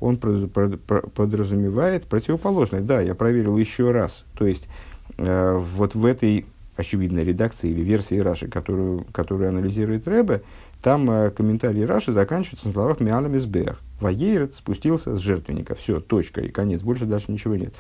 он 0.01 0.19
подразумевает 0.19 2.05
противоположное. 2.05 2.83
Да, 2.83 3.01
я 3.01 3.15
проверил 3.15 3.57
еще 3.57 3.91
раз. 3.91 4.27
То 4.35 4.47
есть, 4.47 4.69
вот 5.17 5.95
в 5.95 6.05
этой 6.05 6.45
очевидной 6.77 7.25
редакции 7.25 7.71
или 7.71 7.83
версии 7.83 8.19
Раши, 8.19 8.49
которую, 8.49 9.05
которую 9.13 9.49
анализирует 9.49 10.09
Рэбе, 10.09 10.43
там 10.83 11.11
э, 11.11 11.31
комментарий 11.31 11.85
Раши 11.85 12.13
заканчивается 12.13 12.69
на 12.69 12.73
словах 12.73 13.01
«Миалам 13.01 13.37
избех». 13.37 13.81
Ваейрет 14.01 14.55
спустился 14.55 15.17
с 15.17 15.21
жертвенника. 15.21 15.75
Все, 15.75 16.01
точка 16.01 16.41
и 16.41 16.49
конец. 16.49 16.83
Больше 16.83 17.07
дальше 17.07 17.33
ничего 17.33 17.57
нет. 17.57 17.75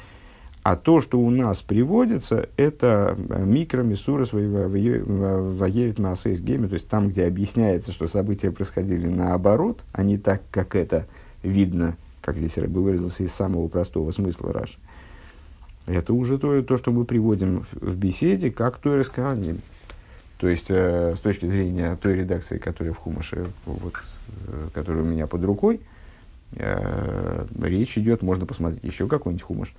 А 0.63 0.77
то, 0.77 1.03
что 1.03 1.21
у 1.21 1.29
нас 1.29 1.61
приводится, 1.61 2.49
это 2.57 3.17
э, 3.29 3.45
микромиссура 3.45 4.25
своего 4.25 4.69
Ваерит 4.69 5.99
Маасейс 5.99 6.41
Гейме, 6.41 6.69
то 6.69 6.75
есть 6.75 6.89
там, 6.89 7.09
где 7.09 7.27
объясняется, 7.27 7.93
что 7.93 8.07
события 8.07 8.51
происходили 8.51 9.07
наоборот, 9.07 9.83
а 9.93 10.03
не 10.03 10.17
так, 10.17 10.43
как 10.51 10.75
это 10.75 11.07
видно 11.43 11.97
как 12.25 12.39
здесь 12.39 12.57
Рэбе 12.57 12.81
выразился, 12.81 13.23
из 13.23 13.33
самого 13.33 13.69
простого 13.69 14.11
смысла 14.11 14.53
Раши. 14.53 14.79
Это 15.87 16.15
уже 16.15 16.39
то, 16.39 16.63
то 16.63 16.77
что 16.77 16.93
мы 16.93 17.05
приводим 17.05 17.67
в 17.73 17.97
беседе, 17.97 18.51
как 18.51 18.79
то 18.79 19.03
Кааним. 19.15 19.61
То 20.39 20.49
есть, 20.49 20.67
э, 20.71 21.15
с 21.15 21.21
точки 21.21 21.47
зрения 21.47 21.97
той 22.01 22.17
редакции, 22.17 22.59
которая 22.59 22.93
в 22.93 22.99
Хумаше, 22.99 23.47
вот, 23.67 23.95
э, 24.49 24.69
которая 24.75 25.03
у 25.03 25.07
меня 25.07 25.27
под 25.27 25.45
рукой, 25.45 25.81
э, 26.57 27.47
речь 27.63 27.97
идет, 27.99 28.23
можно 28.23 28.47
посмотреть 28.47 28.83
еще 28.85 29.07
какой-нибудь 29.07 29.43
Хумаш, 29.43 29.75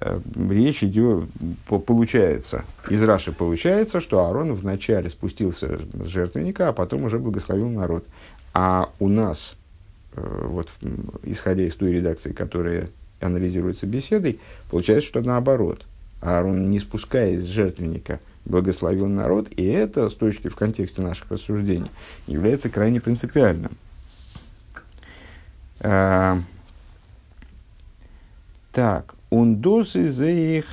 э, 0.00 0.20
речь 0.48 0.84
идет, 0.84 1.28
по, 1.66 1.78
получается, 1.78 2.64
из 2.88 3.02
Раши 3.02 3.32
получается, 3.32 4.00
что 4.00 4.24
Аарон 4.24 4.54
вначале 4.54 5.10
спустился 5.10 5.80
с 5.92 6.06
жертвенника, 6.06 6.68
а 6.68 6.72
потом 6.72 7.04
уже 7.04 7.18
благословил 7.18 7.68
народ. 7.68 8.06
А 8.52 8.90
у 8.98 9.08
нас 9.08 9.56
Э, 10.12 10.46
вот, 10.46 10.68
исходя 11.22 11.62
из 11.62 11.74
той 11.74 11.92
редакции, 11.92 12.32
которая 12.32 12.90
анализируется 13.20 13.86
беседой, 13.86 14.40
получается, 14.70 15.08
что 15.08 15.20
наоборот. 15.20 15.86
Аарон, 16.20 16.70
не 16.70 16.78
спускаясь 16.78 17.42
с 17.42 17.46
жертвенника, 17.46 18.20
благословил 18.44 19.08
народ, 19.08 19.48
и 19.56 19.64
это, 19.64 20.08
с 20.08 20.14
точки 20.14 20.48
в 20.48 20.56
контексте 20.56 21.00
наших 21.00 21.30
рассуждений, 21.30 21.90
является 22.26 22.68
крайне 22.68 23.00
принципиальным. 23.00 23.72
А, 25.80 26.38
так, 28.72 29.14
он 29.30 29.56
досы 29.56 30.08
за 30.08 30.26
их 30.26 30.66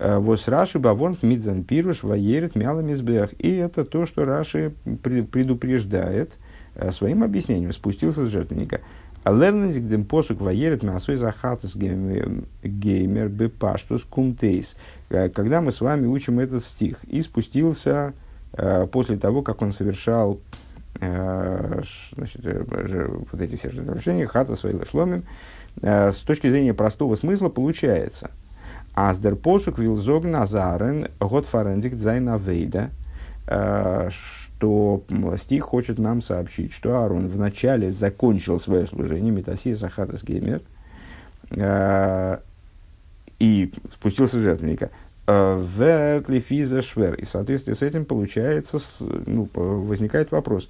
э, 0.00 0.18
вос 0.18 0.48
Раши 0.48 0.80
бавонт 0.80 1.22
мидзан 1.22 1.62
пируш 1.62 2.02
ваерит 2.02 2.56
мяломизбех. 2.56 3.32
И 3.38 3.54
это 3.54 3.84
то, 3.84 4.06
что 4.06 4.24
Раши 4.24 4.72
предупреждает– 5.02 6.32
Э, 6.74 6.92
своим 6.92 7.22
объяснением 7.22 7.72
спустился 7.72 8.24
с 8.24 8.28
жертвенника. 8.28 8.80
Алернензик 9.22 9.86
дем 9.86 10.04
посук 10.04 10.40
ваерет 10.40 10.82
мясой 10.82 11.16
захатус 11.16 11.76
геймер 11.76 13.28
бепаштус 13.28 14.04
кумтейс. 14.04 14.76
Э, 15.10 15.28
когда 15.28 15.60
мы 15.60 15.72
с 15.72 15.80
вами 15.80 16.06
учим 16.06 16.38
этот 16.38 16.64
стих. 16.64 17.04
И 17.04 17.20
спустился 17.20 18.14
э, 18.54 18.86
после 18.86 19.16
того, 19.18 19.42
как 19.42 19.62
он 19.62 19.72
совершал 19.72 20.40
значит, 20.98 22.40
вот 22.42 23.40
эти 23.40 23.54
все 23.54 23.70
жертвоприношения, 23.70 24.26
хата 24.26 24.56
своей 24.56 24.76
шломим, 24.84 25.22
с 25.80 26.16
точки 26.16 26.50
зрения 26.50 26.74
простого 26.74 27.14
смысла 27.14 27.48
получается. 27.48 28.32
Аздер 28.94 29.36
посук 29.36 29.78
вилзог 29.78 30.24
назарен 30.24 31.06
год 31.20 31.46
фарензик 31.46 31.94
дзайна 31.94 32.36
вейда, 32.36 32.90
что 34.60 35.02
стих 35.38 35.64
хочет 35.64 35.98
нам 35.98 36.20
сообщить, 36.20 36.72
что 36.72 36.94
Аарон 37.00 37.28
вначале 37.28 37.90
закончил 37.90 38.60
свое 38.60 38.86
служение, 38.86 39.32
Метасия 39.32 39.74
Сахатас 39.74 40.22
Геймер, 40.22 40.60
э, 41.56 42.38
и 43.38 43.72
спустился 43.90 44.36
с 44.36 44.42
жертвенника. 44.42 44.90
Э, 45.26 45.64
Вертлифиза 45.78 46.82
Швер. 46.82 47.14
И 47.14 47.24
в 47.24 47.30
соответствии 47.30 47.72
с 47.72 47.80
этим 47.80 48.04
получается, 48.04 48.78
ну, 48.98 49.48
возникает 49.54 50.30
вопрос. 50.30 50.68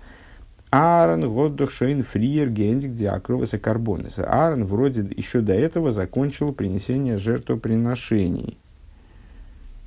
Аарон 0.71 1.23
Годдох 1.23 1.73
Шейн 1.73 2.05
Фриер 2.05 2.49
Гендик 2.49 2.95
Диакровеса 2.95 3.59
Карбонеса. 3.59 4.25
Аарон 4.25 4.67
вроде 4.67 5.01
еще 5.17 5.41
до 5.41 5.55
этого 5.55 5.91
закончил 5.91 6.53
принесение 6.53 7.19
жертвоприношений. 7.19 8.57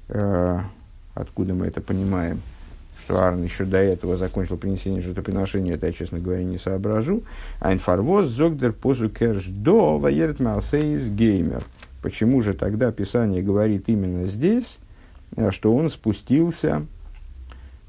Э, 0.10 0.60
откуда 1.16 1.54
мы 1.54 1.68
это 1.68 1.80
понимаем? 1.80 2.42
Что 3.04 3.22
Аарон 3.22 3.44
еще 3.44 3.66
до 3.66 3.78
этого 3.78 4.16
закончил 4.16 4.58
принесение 4.58 5.02
жертвоприношения, 5.02 5.76
это 5.76 5.88
я, 5.88 5.94
честно 5.94 6.20
говоря, 6.20 6.44
не 6.44 6.58
соображу. 6.58 7.24
Айнфарвоз 7.60 8.30
зогдер 8.30 8.72
позу 8.72 9.10
керш 9.10 9.46
до 9.48 9.98
ваерет 9.98 10.40
малсейс 10.40 11.10
геймер. 11.10 11.66
Почему 12.02 12.42
же 12.42 12.54
тогда 12.54 12.92
Писание 12.94 13.44
говорит 13.44 13.84
именно 13.88 14.26
здесь, 14.28 14.80
э, 15.36 15.52
что 15.52 15.76
он 15.76 15.90
спустился 15.90 16.86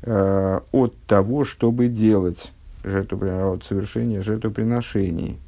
э, 0.02 0.60
от 0.72 0.96
того, 1.06 1.44
чтобы 1.44 1.86
делать 1.86 2.52
жертвоприношение, 2.82 3.54
от 3.54 3.64
совершения 3.64 4.20
жертвоприношений? 4.20 5.38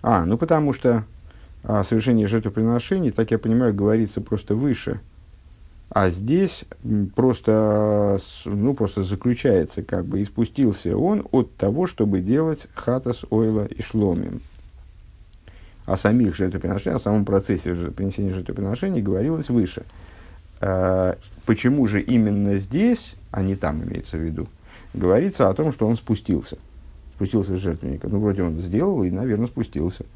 А, 0.00 0.24
ну 0.24 0.38
потому 0.38 0.72
что 0.72 1.04
о 1.62 1.84
совершении 1.84 2.24
жертвоприношений, 2.24 3.10
так 3.10 3.30
я 3.30 3.38
понимаю, 3.38 3.74
говорится 3.74 4.22
просто 4.22 4.54
выше– 4.54 5.00
а 5.94 6.08
здесь 6.08 6.64
просто, 7.14 8.18
ну, 8.46 8.72
просто 8.72 9.02
заключается, 9.02 9.82
как 9.82 10.06
бы, 10.06 10.20
и 10.20 10.24
спустился 10.24 10.96
он 10.96 11.26
от 11.32 11.54
того, 11.56 11.86
чтобы 11.86 12.20
делать 12.20 12.66
хатас, 12.74 13.26
ойла 13.28 13.66
и 13.66 13.82
шломим. 13.82 14.40
О 15.84 15.96
самих 15.96 16.34
жертвоприношениях, 16.34 16.98
о 16.98 17.04
самом 17.04 17.26
процессе 17.26 17.74
принесения 17.74 18.32
жертвоприношений 18.32 19.02
говорилось 19.02 19.50
выше. 19.50 19.82
А, 20.62 21.18
почему 21.44 21.86
же 21.86 22.00
именно 22.00 22.56
здесь, 22.56 23.16
а 23.30 23.42
не 23.42 23.54
там 23.54 23.84
имеется 23.84 24.16
в 24.16 24.20
виду, 24.20 24.48
говорится 24.94 25.50
о 25.50 25.54
том, 25.54 25.72
что 25.72 25.86
он 25.86 25.96
спустился. 25.96 26.56
спустился 27.16 27.56
с 27.56 27.60
жертвенника. 27.60 28.08
Ну, 28.08 28.18
вроде 28.18 28.42
он 28.42 28.58
сделал 28.60 29.02
и, 29.02 29.10
наверное, 29.10 29.46
спустился. 29.46 30.06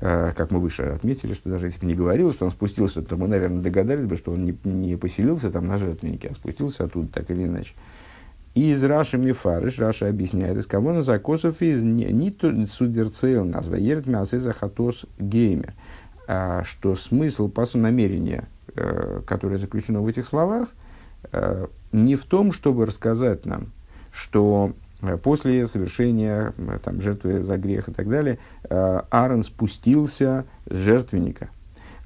Э, 0.00 0.32
как 0.36 0.52
мы 0.52 0.60
выше 0.60 0.84
отметили, 0.84 1.34
что 1.34 1.50
даже 1.50 1.66
если 1.66 1.80
бы 1.80 1.86
не 1.86 1.94
говорил, 1.94 2.32
что 2.32 2.44
он 2.44 2.52
спустился, 2.52 3.02
то 3.02 3.16
мы, 3.16 3.26
наверное, 3.26 3.60
догадались 3.60 4.06
бы, 4.06 4.16
что 4.16 4.32
он 4.32 4.44
не, 4.44 4.56
не 4.62 4.96
поселился 4.96 5.50
там 5.50 5.66
на 5.66 5.76
жертвеннике, 5.76 6.28
а 6.28 6.34
спустился 6.34 6.84
оттуда 6.84 7.08
так 7.08 7.30
или 7.30 7.44
иначе. 7.44 7.74
И 8.54 8.70
из 8.70 8.82
Раши 8.84 9.18
Мифарыш, 9.18 9.78
Раша 9.80 10.08
объясняет, 10.08 10.56
из 10.56 10.66
кого 10.66 10.92
на 10.92 11.02
закосов 11.02 11.62
из 11.62 11.82
не 11.82 12.66
судерцейл 12.66 13.44
назва, 13.44 13.74
ерет 13.74 14.06
мясеза 14.06 14.54
геймер, 15.18 15.74
а, 16.28 16.62
что 16.64 16.94
смысл 16.94 17.48
пасу 17.48 17.78
намерения, 17.78 18.48
э, 18.74 19.22
которое 19.26 19.58
заключено 19.58 20.00
в 20.00 20.06
этих 20.06 20.26
словах, 20.26 20.68
э, 21.32 21.66
не 21.90 22.14
в 22.14 22.24
том, 22.24 22.52
чтобы 22.52 22.86
рассказать 22.86 23.46
нам, 23.46 23.72
что 24.12 24.72
после 25.22 25.66
совершения 25.66 26.52
э, 26.56 26.78
там, 26.82 27.00
жертвы 27.00 27.42
за 27.42 27.56
грех 27.56 27.88
и 27.88 27.92
так 27.92 28.08
далее, 28.08 28.38
э, 28.68 29.00
Аарон 29.10 29.42
спустился 29.42 30.44
с 30.68 30.76
жертвенника. 30.76 31.50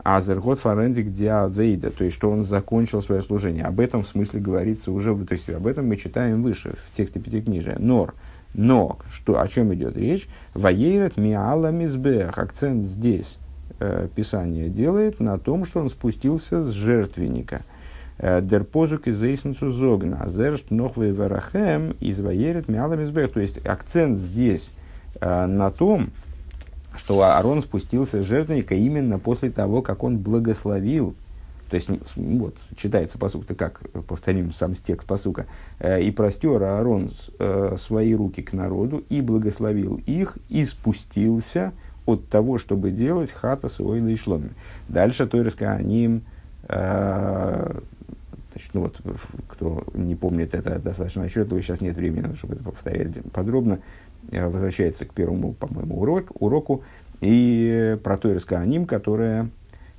А 0.04 0.20
Зергот 0.20 0.58
Фарендик 0.58 1.12
Диавейда, 1.12 1.90
то 1.90 2.04
есть, 2.04 2.16
что 2.16 2.30
он 2.30 2.42
закончил 2.42 3.00
свое 3.02 3.22
служение. 3.22 3.64
Об 3.64 3.78
этом 3.78 4.02
в 4.02 4.08
смысле 4.08 4.40
говорится 4.40 4.90
уже, 4.90 5.14
то 5.24 5.32
есть, 5.32 5.48
об 5.48 5.66
этом 5.66 5.86
мы 5.86 5.96
читаем 5.96 6.42
выше, 6.42 6.74
в 6.90 6.96
тексте 6.96 7.20
Пятикнижия. 7.20 7.76
Нор. 7.78 8.14
Но, 8.52 8.98
что, 9.10 9.40
о 9.40 9.48
чем 9.48 9.72
идет 9.72 9.96
речь? 9.96 10.28
Ваейрет 10.54 11.16
миала 11.16 11.70
мизбех. 11.70 12.36
Акцент 12.36 12.84
здесь 12.84 13.38
э, 13.78 14.08
Писание 14.14 14.68
делает 14.68 15.20
на 15.20 15.38
том, 15.38 15.64
что 15.64 15.80
он 15.80 15.88
спустился 15.88 16.60
с 16.60 16.70
жертвенника– 16.70 17.62
Дер 18.22 18.62
позук 18.62 19.08
из 19.08 19.20
эйсенцу 19.20 19.70
зогна, 19.70 20.28
зершт 20.28 20.70
нохвы 20.70 21.10
верахем 21.10 21.96
из 21.98 22.20
ваерет 22.20 22.68
мялам 22.68 23.04
То 23.04 23.40
есть 23.40 23.66
акцент 23.66 24.16
здесь 24.16 24.72
э, 25.20 25.46
на 25.46 25.72
том, 25.72 26.10
что 26.94 27.20
Аарон 27.22 27.62
спустился 27.62 28.22
с 28.22 28.24
жертвенника 28.24 28.76
именно 28.76 29.18
после 29.18 29.50
того, 29.50 29.82
как 29.82 30.04
он 30.04 30.18
благословил. 30.18 31.16
То 31.68 31.74
есть, 31.74 31.88
вот, 32.14 32.54
читается 32.76 33.18
посук-то 33.18 33.56
как, 33.56 33.80
повторим 34.06 34.52
сам 34.52 34.76
текст 34.76 35.08
посука. 35.08 35.46
«Э, 35.80 36.00
«И 36.00 36.12
простер 36.12 36.62
Аарон 36.62 37.10
э, 37.40 37.76
свои 37.76 38.14
руки 38.14 38.40
к 38.40 38.52
народу, 38.52 39.02
и 39.08 39.20
благословил 39.20 40.00
их, 40.06 40.38
и 40.48 40.64
спустился 40.64 41.72
от 42.06 42.28
того, 42.28 42.58
чтобы 42.58 42.92
делать 42.92 43.32
хата 43.32 43.68
своей 43.68 44.12
и 44.12 44.16
шломи». 44.16 44.50
Дальше 44.88 45.26
Тойрска 45.26 45.72
они 45.72 46.20
Значит, 48.62 48.74
ну 48.74 48.80
вот, 48.82 49.00
кто 49.48 49.84
не 49.94 50.14
помнит 50.14 50.54
это 50.54 50.78
достаточно 50.78 51.24
отчетливо, 51.24 51.60
сейчас 51.62 51.80
нет 51.80 51.96
времени, 51.96 52.34
чтобы 52.34 52.54
это 52.54 52.64
повторять 52.64 53.22
подробно, 53.32 53.80
э, 54.30 54.46
возвращается 54.46 55.04
к 55.04 55.12
первому, 55.12 55.52
по-моему, 55.52 56.00
урок, 56.00 56.30
уроку, 56.40 56.82
и 57.20 57.98
про 58.04 58.16
Тойрска 58.16 58.60
Аним, 58.60 58.86
которая, 58.86 59.48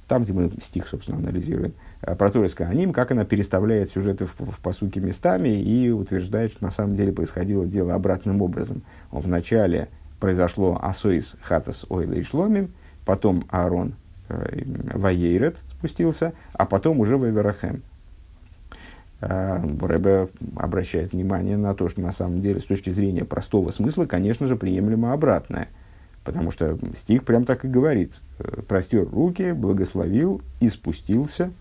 там, 0.07 0.23
где 0.23 0.33
мы 0.33 0.51
стих, 0.61 0.87
собственно, 0.87 1.17
анализируем, 1.17 1.73
э, 2.01 2.15
про 2.15 2.29
Тойрска 2.29 2.67
Аним, 2.67 2.93
как 2.93 3.11
она 3.11 3.25
переставляет 3.25 3.91
сюжеты 3.91 4.25
в, 4.25 4.35
в 4.39 4.59
посуке 4.59 5.01
местами 5.01 5.49
и 5.49 5.89
утверждает, 5.89 6.51
что 6.51 6.63
на 6.63 6.71
самом 6.71 6.95
деле 6.95 7.11
происходило 7.11 7.65
дело 7.65 7.93
обратным 7.93 8.41
образом. 8.41 8.83
Вначале 9.11 9.89
произошло 10.19 10.79
Асоис 10.81 11.35
Хатас 11.41 11.85
Ойла 11.89 12.13
и 12.13 12.23
Шломим, 12.23 12.71
потом 13.05 13.45
Аарон 13.49 13.95
э, 14.29 14.63
Ваейрет 14.93 15.57
спустился, 15.69 16.33
а 16.53 16.65
потом 16.65 17.01
уже 17.01 17.17
Ваверахем. 17.17 17.83
Э, 19.25 19.61
Рэбе 19.81 20.29
обращает 20.55 21.13
внимание 21.13 21.55
на 21.55 21.73
то, 21.73 21.87
что 21.87 22.01
на 22.01 22.11
самом 22.11 22.41
деле 22.41 22.59
с 22.59 22.65
точки 22.65 22.89
зрения 22.89 23.23
простого 23.23 23.71
смысла, 23.71 24.05
конечно 24.05 24.47
же, 24.47 24.55
приемлемо 24.55 25.13
обратное. 25.13 25.69
Потому 26.23 26.51
что 26.51 26.77
стих 26.95 27.23
прям 27.23 27.45
так 27.45 27.65
и 27.65 27.67
говорит. 27.67 28.19
«Э, 28.39 28.61
Простер 28.67 29.07
руки, 29.07 29.53
благословил 29.53 30.41
и 30.59 30.69
спустился. 30.69 31.51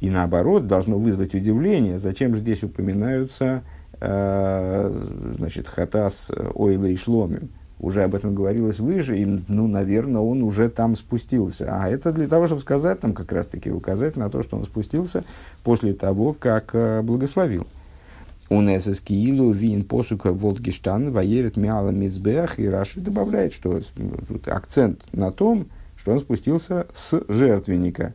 И 0.00 0.10
наоборот, 0.10 0.66
должно 0.66 0.98
вызвать 0.98 1.34
удивление, 1.34 1.98
зачем 1.98 2.34
же 2.34 2.40
здесь 2.40 2.64
упоминаются 2.64 3.62
э, 4.00 5.34
значит, 5.38 5.68
хатас 5.68 6.30
ойла 6.54 6.86
и 6.86 6.96
шломим 6.96 7.50
уже 7.80 8.02
об 8.02 8.14
этом 8.14 8.34
говорилось 8.34 8.78
выше, 8.78 9.16
и, 9.16 9.24
ну, 9.24 9.66
наверное, 9.66 10.20
он 10.20 10.42
уже 10.42 10.68
там 10.68 10.96
спустился. 10.96 11.66
А 11.70 11.88
это 11.88 12.12
для 12.12 12.28
того, 12.28 12.46
чтобы 12.46 12.60
сказать, 12.60 13.00
там 13.00 13.14
как 13.14 13.32
раз-таки 13.32 13.70
указать 13.70 14.16
на 14.16 14.28
то, 14.28 14.42
что 14.42 14.56
он 14.56 14.64
спустился 14.64 15.24
после 15.64 15.94
того, 15.94 16.36
как 16.38 16.70
э, 16.74 17.00
благословил. 17.02 17.66
Он 18.50 18.68
эсэскиилу 18.68 19.52
вин 19.52 19.84
посука 19.84 20.32
волтгештан 20.32 21.12
ваерет 21.12 21.56
миала 21.56 21.90
мизбех, 21.90 22.58
и 22.58 22.68
Раши 22.68 23.00
добавляет, 23.00 23.52
что 23.52 23.80
тут 24.28 24.48
акцент 24.48 25.02
на 25.12 25.30
том, 25.30 25.68
что 25.96 26.12
он 26.12 26.18
спустился 26.18 26.86
с 26.92 27.22
жертвенника. 27.28 28.14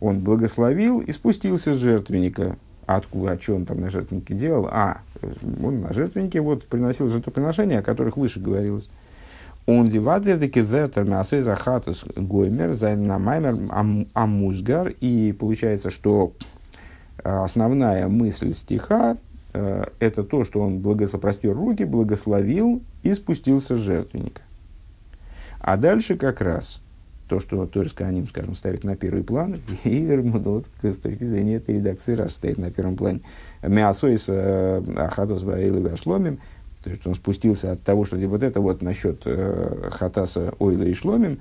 Он 0.00 0.20
благословил 0.20 1.00
и 1.00 1.12
спустился 1.12 1.74
с 1.74 1.78
жертвенника. 1.78 2.56
Откуда, 2.88 3.32
о 3.32 3.36
чем 3.36 3.66
там 3.66 3.82
на 3.82 3.90
жертвеннике 3.90 4.32
делал? 4.32 4.66
А, 4.72 5.02
он 5.62 5.80
на 5.80 5.92
жертвеннике 5.92 6.40
вот 6.40 6.64
приносил 6.64 7.10
жертвоприношения, 7.10 7.80
о 7.80 7.82
которых 7.82 8.16
выше 8.16 8.40
говорилось. 8.40 8.88
און 9.66 9.90
די 9.90 10.01
ווייטערדיקע 10.01 10.62
ווערטער 10.62 11.04
מעשות 11.04 12.06
החטאת 12.16 12.44
וגומר 12.44 12.72
זיינען 12.72 13.54
מאמר 13.54 14.08
המוסגר. 14.14 14.94
И 15.00 15.36
получается, 15.38 15.90
что 15.90 16.32
э, 17.22 17.28
основная 17.30 18.08
мысль 18.08 18.54
стиха 18.54 19.18
э, 19.52 19.84
это 19.98 20.24
то, 20.24 20.44
что 20.44 20.62
он 20.62 20.78
благословил 20.78 21.52
руки, 21.52 21.84
благословил 21.84 22.80
и 23.02 23.12
спустился 23.12 23.76
с 23.76 23.80
жертвенника. 23.80 24.40
А 25.60 25.76
дальше 25.76 26.16
как 26.16 26.40
раз 26.40 26.80
то, 27.28 27.40
что 27.40 27.66
Торис 27.66 27.94
Аним, 27.98 28.26
скажем, 28.26 28.54
ставит 28.54 28.84
на 28.84 28.96
первый 28.96 29.22
план, 29.22 29.56
и 29.84 30.06
вот, 30.16 30.66
с 30.82 30.96
точки 30.96 31.24
зрения 31.24 31.56
этой 31.56 31.76
редакции 31.76 32.14
Раш 32.14 32.32
стоит 32.32 32.58
на 32.58 32.70
первом 32.70 32.96
плане. 32.96 33.20
Миасойс 33.62 34.26
э, 34.28 34.82
Ахатос 34.96 35.42
Ваилы 35.42 35.80
Вашломим, 35.80 36.38
то 36.82 36.90
есть 36.90 37.06
он 37.06 37.14
спустился 37.14 37.72
от 37.72 37.82
того, 37.82 38.04
что 38.04 38.16
вот 38.16 38.42
это 38.42 38.60
вот 38.60 38.82
насчет 38.82 39.22
э, 39.26 39.90
Хатаса 39.90 40.54
Ойла 40.58 40.84
и 40.84 40.94
Шломим, 40.94 41.40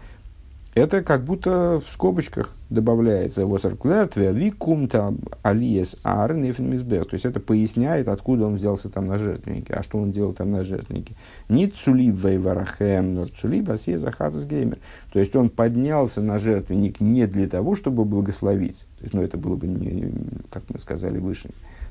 это 0.78 1.02
как 1.02 1.24
будто 1.24 1.80
в 1.80 1.92
скобочках 1.92 2.54
добавляется 2.70 3.48
«Восарклер 3.48 4.08
твявикум 4.08 4.88
там 4.88 5.18
алиес 5.42 5.98
арн 6.04 6.44
То 6.54 7.08
есть 7.14 7.26
это 7.26 7.40
поясняет, 7.40 8.08
откуда 8.08 8.46
он 8.46 8.58
взялся 8.58 8.88
там 8.90 9.08
на 9.08 9.18
жертвеннике, 9.18 9.74
а 9.74 9.82
что 9.82 9.98
он 9.98 10.12
делал 10.12 10.34
там 10.34 10.52
на 10.52 10.64
жертвеннике. 10.64 11.16
Нит 11.50 11.74
цулиб 11.76 12.16
вейварахем, 12.16 13.16
нор 13.16 13.28
цулиб 13.30 13.70
асия 13.70 13.98
захатас 13.98 14.46
геймер. 14.46 14.78
То 15.12 15.20
есть 15.20 15.36
он 15.36 15.50
поднялся 15.50 16.22
на 16.22 16.38
жертвенник 16.38 17.02
не 17.02 17.26
для 17.26 17.48
того, 17.48 17.76
чтобы 17.76 18.06
благословить. 18.06 18.86
То 19.00 19.04
есть, 19.04 19.14
ну, 19.16 19.24
это 19.24 19.38
было 19.38 19.56
бы, 19.56 19.66
не, 19.66 20.12
как 20.52 20.62
мы 20.70 20.78
сказали 20.78 21.18
выше, 21.18 21.50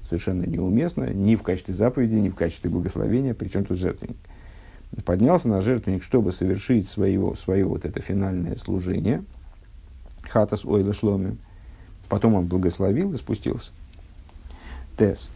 совершенно 0.08 0.44
неуместно, 0.44 1.12
ни 1.12 1.34
в 1.34 1.42
качестве 1.42 1.74
заповеди, 1.74 2.14
ни 2.16 2.28
в 2.28 2.36
качестве 2.36 2.70
благословения, 2.70 3.34
причем 3.34 3.64
тут 3.64 3.78
жертвенник 3.78 4.16
поднялся 5.04 5.48
на 5.48 5.60
жертвенник, 5.60 6.02
чтобы 6.02 6.32
совершить 6.32 6.88
своего, 6.88 7.34
свое 7.34 7.64
вот 7.64 7.84
это 7.84 8.00
финальное 8.00 8.56
служение, 8.56 9.24
хатас 10.22 10.64
ойла 10.64 10.92
шломи, 10.92 11.36
потом 12.08 12.34
он 12.34 12.46
благословил 12.46 13.12
и 13.12 13.16
спустился. 13.16 13.72
Тес. 14.96 15.30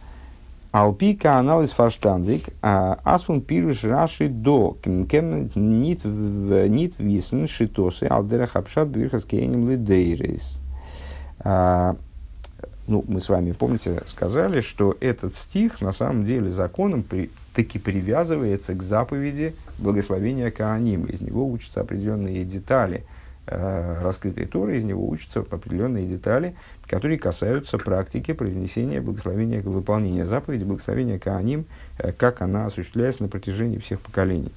Алпи 0.71 1.15
канал 1.15 1.63
из 1.63 1.71
фарштандик, 1.71 2.45
асфун 2.61 3.41
пируш 3.41 3.83
раши 3.83 4.29
до, 4.29 4.77
кем 4.81 5.49
нит 5.53 6.05
нит 6.05 6.95
висен 6.97 7.47
шитосы, 7.47 8.05
алдера 8.05 8.47
хапшат 8.47 8.87
бирхас 8.87 9.25
кейнем 9.25 9.69
лидейрис. 9.69 10.61
А, 11.39 11.97
ну, 12.87 13.03
мы 13.05 13.19
с 13.19 13.27
вами, 13.27 13.51
помните, 13.51 14.01
сказали, 14.07 14.61
что 14.61 14.95
этот 15.01 15.35
стих 15.35 15.81
на 15.81 15.91
самом 15.91 16.25
деле 16.25 16.49
законом 16.49 17.03
при, 17.03 17.31
таки 17.53 17.79
привязывается 17.79 18.73
к 18.73 18.83
заповеди 18.83 19.55
благословения 19.77 20.51
Кааним. 20.51 21.05
Из 21.05 21.21
него 21.21 21.49
учатся 21.49 21.81
определенные 21.81 22.45
детали 22.45 23.03
э, 23.47 24.01
раскрытой 24.01 24.45
Торы, 24.45 24.77
из 24.77 24.83
него 24.83 25.07
учатся 25.07 25.39
определенные 25.39 26.07
детали, 26.07 26.55
которые 26.87 27.19
касаются 27.19 27.77
практики 27.77 28.33
произнесения 28.33 29.01
благословения, 29.01 29.61
выполнения 29.61 30.25
заповеди 30.25 30.63
благословения 30.63 31.19
Кааним, 31.19 31.65
э, 31.97 32.11
как 32.13 32.41
она 32.41 32.67
осуществляется 32.67 33.23
на 33.23 33.29
протяжении 33.29 33.79
всех 33.79 33.99
поколений. 33.99 34.51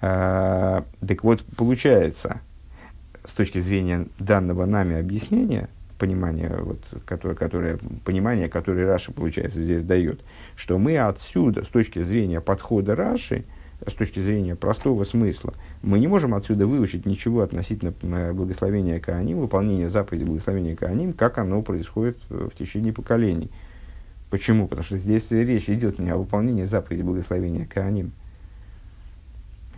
Э, 0.00 0.82
так 1.06 1.24
вот, 1.24 1.44
получается, 1.56 2.40
с 3.24 3.32
точки 3.32 3.58
зрения 3.58 4.06
данного 4.18 4.66
нами 4.66 4.98
объяснения, 4.98 5.68
понимание, 5.98 6.56
вот, 6.58 6.80
которое, 7.04 7.34
которое, 7.34 7.78
понимание, 8.04 8.48
которое 8.48 8.86
Раши, 8.86 9.12
получается, 9.12 9.60
здесь 9.60 9.82
дает, 9.82 10.20
что 10.54 10.78
мы 10.78 10.98
отсюда, 10.98 11.64
с 11.64 11.68
точки 11.68 12.00
зрения 12.00 12.40
подхода 12.40 12.94
Раши, 12.94 13.44
с 13.86 13.92
точки 13.92 14.20
зрения 14.20 14.54
простого 14.54 15.04
смысла, 15.04 15.54
мы 15.82 15.98
не 15.98 16.08
можем 16.08 16.34
отсюда 16.34 16.66
выучить 16.66 17.04
ничего 17.04 17.42
относительно 17.42 17.92
благословения 18.32 19.00
Кааним, 19.00 19.40
выполнения 19.40 19.90
заповеди 19.90 20.24
благословения 20.24 20.74
Кааним, 20.74 21.12
как 21.12 21.38
оно 21.38 21.62
происходит 21.62 22.18
в 22.28 22.50
течение 22.56 22.92
поколений. 22.92 23.50
Почему? 24.30 24.66
Потому 24.66 24.84
что 24.84 24.96
здесь 24.96 25.30
речь 25.30 25.68
идет 25.68 25.98
не 25.98 26.10
о 26.10 26.16
выполнении 26.16 26.64
заповеди 26.64 27.02
благословения 27.02 27.66
Кааним. 27.66 28.12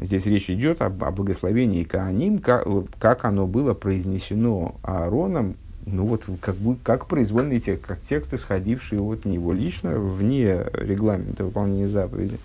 Здесь 0.00 0.26
речь 0.26 0.48
идет 0.48 0.80
об, 0.80 1.02
о 1.02 1.10
благословении 1.10 1.82
Кааним, 1.82 2.38
как, 2.38 2.66
как 3.00 3.24
оно 3.24 3.48
было 3.48 3.74
произнесено 3.74 4.76
Аароном, 4.82 5.56
ну 5.92 6.06
вот 6.06 6.24
как, 6.40 6.56
бы, 6.56 6.76
как 6.82 7.06
произвольный 7.06 7.60
текст, 7.60 7.86
как 7.86 8.00
текст, 8.00 8.32
исходивший 8.34 8.98
от 9.00 9.24
него 9.24 9.52
лично, 9.52 9.98
вне 9.98 10.64
регламента 10.72 11.44
выполнения 11.44 11.88
заповеди. 11.88 12.38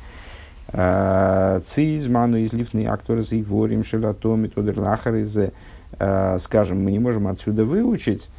А, 0.70 1.62
Цизману 1.66 2.38
из 2.38 2.54
лифны 2.54 2.88
акторы 2.88 3.24
и 3.30 3.44
ворим 3.44 3.84
шелатоми 3.84 4.48
тодер 4.48 4.80
лахаризе. 4.80 5.52
А, 6.00 6.38
скажем, 6.40 6.84
мы 6.84 6.92
не 6.92 7.00
можем 7.00 7.28
отсюда 7.28 7.66
выучить, 7.66 8.30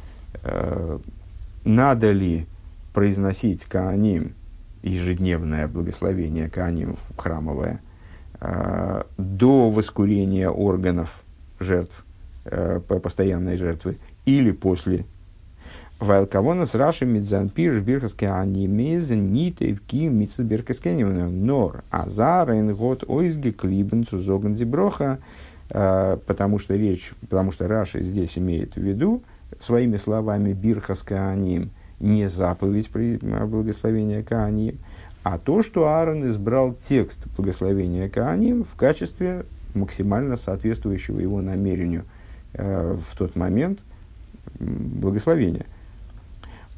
а, 0.43 0.99
надо 1.63 2.11
ли 2.11 2.45
произносить 2.93 3.65
Кааним, 3.65 4.33
ежедневное 4.83 5.67
благословение 5.67 6.49
Кааним 6.49 6.97
храмовое, 7.17 7.81
до 9.17 9.69
воскурения 9.69 10.49
органов 10.49 11.23
жертв, 11.59 12.05
постоянной 13.01 13.57
жертвы, 13.57 13.97
или 14.25 14.51
после. 14.51 15.05
Вайлкавона 15.99 16.65
с 16.65 16.75
Раши 16.75 17.05
Мидзанпир 17.05 17.79
Бирхаске 17.79 18.29
Анимез 18.29 19.09
Нитев 19.11 19.81
Ки 19.81 20.07
Митцберкаскеневна 20.07 21.29
Нор 21.29 21.83
Азарен 21.89 22.73
Год 22.75 23.05
Ойзги 23.07 23.51
Клибен 23.51 24.05
Цузоган 24.05 24.57
Зиброха, 24.57 25.19
э, 25.69 26.17
потому 26.25 26.59
что 26.59 26.75
речь, 26.75 27.13
потому 27.21 27.51
что 27.51 27.67
Раши 27.67 28.01
здесь 28.01 28.37
имеет 28.37 28.75
в 28.75 28.81
виду 28.81 29.23
своими 29.59 29.95
словами 29.97 30.53
Бирхаска 30.53 31.29
Аним– 31.29 31.69
не 31.99 32.27
заповедь 32.27 32.89
благословения 32.91 34.23
Кааним, 34.23 34.79
а 35.23 35.37
то, 35.37 35.61
что 35.61 35.87
Аарон 35.87 36.27
избрал 36.27 36.73
текст 36.73 37.19
благословения 37.35 38.09
Кааним 38.09 38.63
в 38.63 38.75
качестве 38.75 39.45
максимально 39.73 40.35
соответствующего 40.35 41.19
его 41.19 41.41
намерению 41.41 42.05
э, 42.53 42.97
в 42.97 43.17
тот 43.17 43.35
момент 43.35 43.79
благословения. 44.59 45.65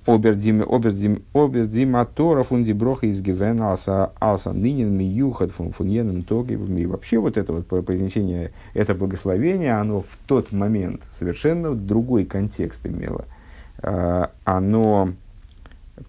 Обердиматора 0.05 2.43
фундиброха 2.43 3.07
из 3.07 3.21
Гивен 3.21 3.61
алса 3.61 4.13
алса 4.19 4.53
нынен 4.53 4.97
миюхат 4.97 5.51
фун 5.51 5.73
фуньенен 5.73 6.23
тоги. 6.23 6.53
И 6.53 6.85
вообще 6.85 7.17
вот 7.17 7.35
это 7.37 7.51
вот 7.51 7.67
произнесение, 7.85 8.51
это 8.73 8.95
благословение, 8.95 9.73
оно 9.73 10.01
в 10.01 10.17
тот 10.25 10.53
момент 10.53 11.01
совершенно 11.11 11.75
другой 11.75 12.23
контекст 12.25 12.85
имело– 12.85 13.25
Э, 13.81 14.27
оно 14.43 15.13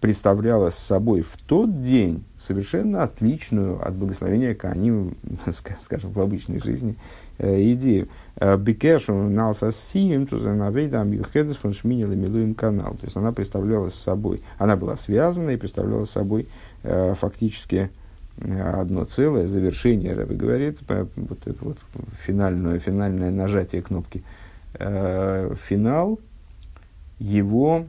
представляло 0.01 0.69
собой 0.69 1.21
в 1.21 1.35
тот 1.37 1.81
день 1.81 2.23
совершенно 2.37 3.03
отличную 3.03 3.85
от 3.85 3.95
благословения 3.95 4.53
Кааним, 4.53 5.17
скажем, 5.81 6.11
в 6.11 6.19
обычной 6.19 6.59
жизни, 6.59 6.95
идею. 7.39 8.09
Э, 8.35 8.57
Бекешу 8.57 9.13
налсасием 9.13 10.27
тузанавейдам 10.27 11.11
юхедес 11.11 11.55
фон 11.55 11.73
шминил 11.73 12.09
милуем 12.09 12.53
канал. 12.53 12.93
То 12.93 13.05
есть 13.05 13.17
она 13.17 13.31
представляла 13.31 13.89
собой, 13.89 14.41
она 14.57 14.75
была 14.75 14.95
связана 14.95 15.51
и 15.51 15.57
представляла 15.57 16.05
собой 16.05 16.47
фактически 16.81 17.89
одно 18.41 19.03
целое 19.03 19.45
завершение, 19.45 20.13
Рэбби 20.13 20.33
говорит, 20.35 20.79
вот 20.87 21.45
это 21.45 21.57
вот 21.59 21.77
финальное, 22.25 22.79
финальное 22.79 23.31
нажатие 23.31 23.81
кнопки. 23.81 24.23
Финал 24.77 26.19
его 27.19 27.85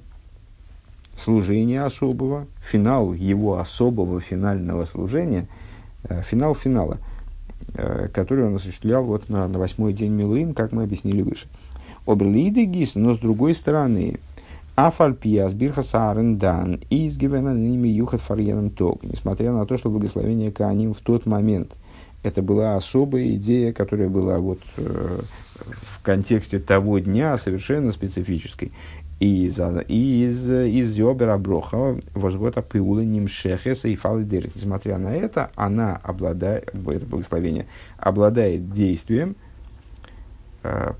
служения 1.21 1.83
особого, 1.83 2.47
финал 2.61 3.13
его 3.13 3.59
особого 3.59 4.21
финального 4.21 4.85
служения, 4.85 5.47
э, 6.09 6.23
финал 6.23 6.55
финала, 6.55 6.95
э, 6.95 7.10
который 7.75 8.47
он 8.47 8.57
осуществлял 8.57 9.05
вот 9.05 9.29
на, 9.29 9.47
на 9.49 9.59
восьмой 9.59 9.93
день 9.93 10.13
Милуим, 10.13 10.55
как 10.55 10.73
мы 10.73 10.83
объяснили 10.85 11.23
выше. 11.23 11.47
Оберлиды 12.07 12.65
гис, 12.65 12.95
но 12.95 13.15
с 13.15 13.19
другой 13.19 13.55
стороны, 13.55 14.19
Афальпиас 14.75 15.53
Бирхасарен 15.53 16.39
Дан 16.39 16.81
и 16.89 17.07
изгивена 17.07 17.55
ними 17.55 17.89
Юхат 17.89 18.21
Фарьяном 18.21 18.71
Ток, 18.71 19.03
несмотря 19.05 19.53
на 19.53 19.67
то, 19.67 19.77
что 19.77 19.91
благословение 19.91 20.51
Кааним 20.51 20.95
в 20.95 21.01
тот 21.01 21.27
момент 21.27 21.77
это 22.23 22.43
была 22.43 22.77
особая 22.77 23.35
идея, 23.35 23.73
которая 23.73 24.09
была 24.09 24.39
вот 24.39 24.61
э, 24.77 25.21
в 25.83 26.03
контексте 26.03 26.59
того 26.59 26.99
дня 26.99 27.37
совершенно 27.39 27.93
специфической 27.93 28.73
из, 29.21 29.61
из, 29.89 30.51
из 30.51 30.97
Йобера 30.97 31.37
Броха 31.37 32.01
возгота 32.15 32.63
Пиула 32.63 33.01
Нимшехеса 33.01 33.89
и 33.89 33.95
Фалидерит. 33.95 34.57
Несмотря 34.57 34.97
на 34.97 35.15
это, 35.15 35.51
она 35.57 36.01
обладает, 36.03 36.71
это 36.75 37.07
благословение, 37.07 37.67
обладает 37.99 38.73
действием, 38.73 39.37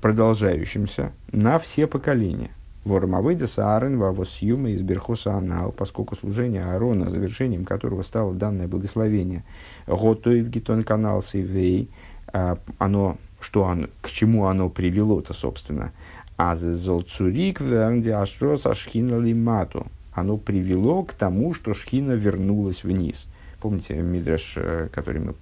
продолжающимся 0.01 1.11
на 1.31 1.57
все 1.59 1.87
поколения. 1.87 2.51
Вормавыда 2.85 3.45
Саарен 3.45 3.99
Вавосюма 3.99 4.71
из 4.71 4.81
Берхоса 4.81 5.33
Анал, 5.33 5.71
поскольку 5.71 6.15
служение 6.15 6.63
Аарона, 6.63 7.11
завершением 7.11 7.63
которого 7.63 8.01
стало 8.01 8.33
данное 8.33 8.67
благословение, 8.67 9.43
Готоев 9.85 10.47
Гитон 10.47 10.83
Канал 10.83 11.21
Сивей, 11.21 11.89
э, 12.33 12.55
оно, 12.79 13.17
что 13.39 13.65
оно, 13.65 13.87
к 14.01 14.09
чему 14.09 14.45
оно 14.45 14.69
привело-то, 14.69 15.33
собственно– 15.33 15.91
Азезол 16.49 17.03
цурик 17.03 17.61
вернди 17.61 18.09
ашрос 18.09 18.65
ашхина 18.65 19.19
лимату. 19.19 19.85
Оно 20.11 20.37
привело 20.37 21.03
к 21.03 21.13
тому, 21.13 21.53
что 21.53 21.75
шхина 21.75 22.13
вернулась 22.13 22.83
вниз. 22.83 23.27
Помните 23.59 23.93
Мидраш, 24.01 24.53
э, 24.55 24.89
который 24.91 25.21
мы, 25.21 25.35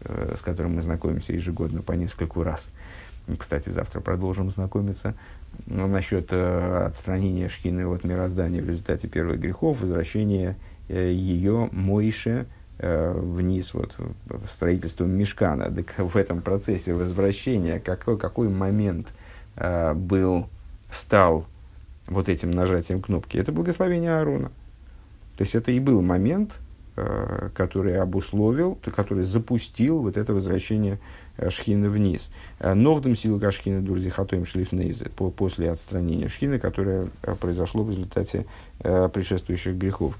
э, 0.00 0.34
с 0.36 0.40
которым 0.40 0.74
мы 0.74 0.82
знакомимся 0.82 1.34
ежегодно 1.34 1.82
по 1.82 1.92
нескольку 1.92 2.42
раз. 2.42 2.72
Кстати, 3.38 3.68
завтра 3.68 4.00
продолжим 4.00 4.50
знакомиться. 4.50 5.14
Но 5.66 5.86
насчет 5.86 6.32
э, 6.32 6.86
отстранения 6.88 7.48
шхины 7.48 7.86
от 7.86 8.02
мироздания 8.02 8.60
в 8.60 8.68
результате 8.68 9.06
первых 9.06 9.38
грехов, 9.38 9.80
возвращения 9.80 10.56
ее 10.88 11.68
Мойше 11.70 12.46
вниз, 12.78 13.72
вот, 13.72 13.94
в 14.26 14.48
строительство 14.48 15.04
мешкана. 15.04 15.70
Так 15.70 15.94
в 15.96 16.16
этом 16.16 16.42
процессе 16.42 16.92
возвращения 16.92 17.78
какой, 17.78 18.18
какой 18.18 18.48
момент– 18.48 19.06
э, 19.56 19.94
был, 19.94 20.48
стал 20.90 21.46
вот 22.06 22.28
этим 22.28 22.50
нажатием 22.50 23.00
кнопки, 23.00 23.36
это 23.36 23.52
благословение 23.52 24.16
Аарона. 24.16 24.50
То 25.36 25.44
есть 25.44 25.54
это 25.54 25.72
и 25.72 25.80
был 25.80 26.02
момент, 26.02 26.60
э, 26.96 27.50
который 27.54 27.98
обусловил, 27.98 28.78
который 28.94 29.24
запустил 29.24 30.00
вот 30.00 30.16
это 30.16 30.32
возвращение 30.34 30.98
Шхины 31.48 31.88
вниз. 31.88 32.30
Э, 32.60 32.74
Ногдом 32.74 33.16
силка 33.16 33.50
Шхины 33.50 33.80
Дурзихатоем 33.80 34.46
Шлифнейзе 34.46 35.08
по, 35.10 35.30
после 35.30 35.70
отстранения 35.70 36.28
Шхины, 36.28 36.58
которое 36.58 37.08
произошло 37.40 37.82
в 37.82 37.90
результате 37.90 38.46
предшествующих 38.78 39.74
грехов. 39.76 40.16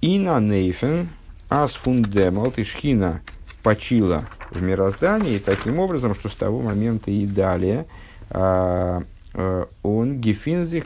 Ина 0.00 0.40
Нейфен 0.40 1.08
Ас 1.50 1.72
Фундемалт 1.72 2.58
и 2.58 2.64
Шхина 2.64 3.22
почила 3.62 4.24
в 4.50 4.60
мироздании, 4.62 5.38
таким 5.38 5.78
образом, 5.78 6.14
что 6.14 6.28
с 6.28 6.34
того 6.34 6.60
момента 6.60 7.10
и 7.10 7.26
далее 7.26 7.86
а, 8.30 9.02
а, 9.34 9.68
он 9.82 10.20
гефинзих 10.20 10.84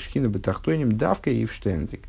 шхина 0.00 0.28
бетахтоним 0.28 0.96
давка 0.96 1.30
и 1.30 1.44
в 1.46 1.52
штензик. 1.52 2.02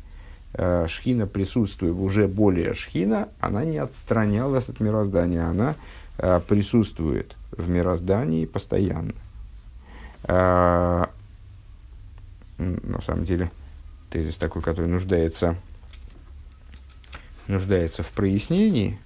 А, 0.54 0.86
шхина 0.88 1.26
присутствует 1.26 1.94
уже 1.94 2.26
более 2.26 2.74
шхина, 2.74 3.28
она 3.40 3.64
не 3.64 3.78
отстранялась 3.78 4.68
от 4.68 4.80
мироздания, 4.80 5.44
она 5.44 5.74
а, 6.18 6.40
присутствует 6.40 7.36
в 7.52 7.68
мироздании 7.68 8.46
постоянно. 8.46 9.14
А, 10.24 11.10
на 12.58 13.00
самом 13.02 13.24
деле, 13.24 13.50
тезис 14.10 14.36
такой, 14.36 14.62
который 14.62 14.88
нуждается, 14.88 15.56
нуждается 17.46 18.02
в 18.02 18.10
прояснении, 18.10 18.98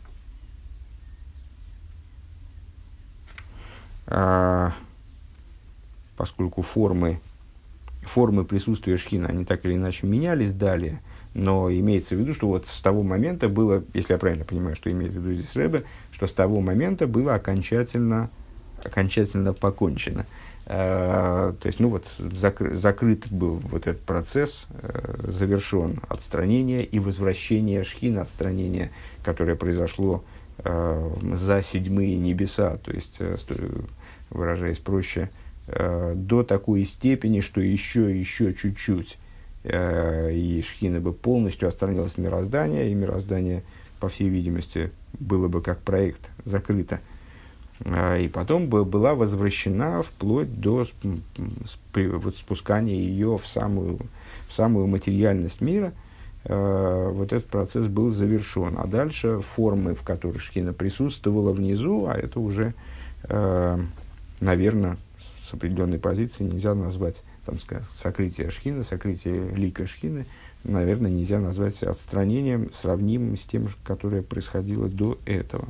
поскольку 6.23 6.63
формы, 6.63 7.19
формы 8.03 8.45
присутствия 8.45 8.97
шхина, 8.97 9.27
они 9.27 9.45
так 9.45 9.65
или 9.65 9.75
иначе 9.75 10.07
менялись 10.07 10.53
далее, 10.53 11.01
но 11.35 11.69
имеется 11.69 12.15
в 12.15 12.21
виду, 12.21 12.33
что 12.33 12.47
вот 12.47 12.69
с 12.69 12.81
того 12.81 13.03
момента 13.03 13.49
было, 13.49 13.83
если 13.93 14.13
я 14.13 14.21
правильно 14.21 14.45
понимаю, 14.45 14.77
что 14.77 14.89
имеет 14.93 15.11
в 15.11 15.17
виду 15.17 15.33
здесь 15.35 15.57
Рэбе, 15.57 15.83
что 16.13 16.29
с 16.29 16.33
того 16.33 16.61
момента 16.61 17.09
было 17.09 17.35
окончательно, 17.35 18.31
окончательно 18.85 19.53
покончено. 19.53 20.25
Uh, 20.65 21.55
то 21.55 21.67
есть, 21.67 21.81
ну 21.81 21.89
вот, 21.89 22.07
закры, 22.19 22.77
закрыт 22.77 23.27
был 23.29 23.55
вот 23.65 23.89
этот 23.89 24.03
процесс, 24.03 24.69
uh, 24.71 25.29
завершен 25.29 25.99
отстранение 26.09 26.85
и 26.85 27.01
возвращение 27.01 27.83
шхина, 27.83 28.23
отстранение, 28.23 28.93
которое 29.25 29.57
произошло 29.57 30.23
uh, 30.59 31.35
за 31.35 31.65
седьмые 31.65 32.17
небеса, 32.17 32.77
то 32.77 32.93
есть 32.93 33.19
выражаясь 34.31 34.79
проще, 34.79 35.31
э, 35.66 36.14
до 36.16 36.42
такой 36.42 36.85
степени, 36.85 37.40
что 37.40 37.61
еще, 37.61 38.18
еще 38.18 38.53
чуть-чуть, 38.53 39.18
э, 39.64 40.33
и 40.33 40.62
Шхина 40.62 41.01
бы 41.01 41.12
полностью 41.12 41.68
отстранилась 41.68 42.12
от 42.12 42.18
мироздания, 42.18 42.88
и 42.88 42.94
мироздание, 42.94 43.62
по 44.01 44.09
всей 44.09 44.29
видимости, 44.29 44.90
было 45.18 45.48
бы 45.48 45.62
как 45.62 45.81
проект 45.81 46.31
закрыто. 46.44 47.01
Э, 47.81 48.20
и 48.20 48.29
потом 48.29 48.68
бы 48.68 48.85
была 48.85 49.14
возвращена 49.14 50.03
вплоть 50.03 50.61
до 50.61 50.87
вот, 51.94 52.37
спускания 52.37 52.96
ее 52.96 53.38
в 53.38 53.46
самую, 53.46 54.01
в 54.48 54.53
самую 54.53 54.87
материальность 54.87 55.61
мира. 55.61 55.92
Вот 56.44 57.33
этот 57.33 57.46
процесс 57.46 57.87
был 57.87 58.11
завершен. 58.11 58.75
А 58.77 58.88
дальше 58.88 59.38
формы, 59.42 59.94
в 59.94 60.03
которых 60.03 60.42
Шхина 60.42 60.72
присутствовала 60.72 61.53
внизу, 61.53 62.07
а 62.07 62.14
это 62.14 62.40
уже, 62.40 62.75
наверное, 64.40 64.96
определенной 65.55 65.99
позиции 65.99 66.45
нельзя 66.45 66.75
назвать 66.75 67.23
там, 67.45 67.57
сокрытие 67.91 68.51
шхины, 68.51 68.83
сокрытие 68.83 69.51
лика 69.51 69.87
шхины, 69.87 70.27
наверное, 70.65 71.11
нельзя 71.11 71.41
назвать 71.41 71.83
отстранением, 71.83 72.73
сравнимым 72.73 73.37
с 73.37 73.45
тем, 73.45 73.69
которое 73.85 74.23
происходило 74.23 74.88
до 74.88 75.19
этого. 75.27 75.69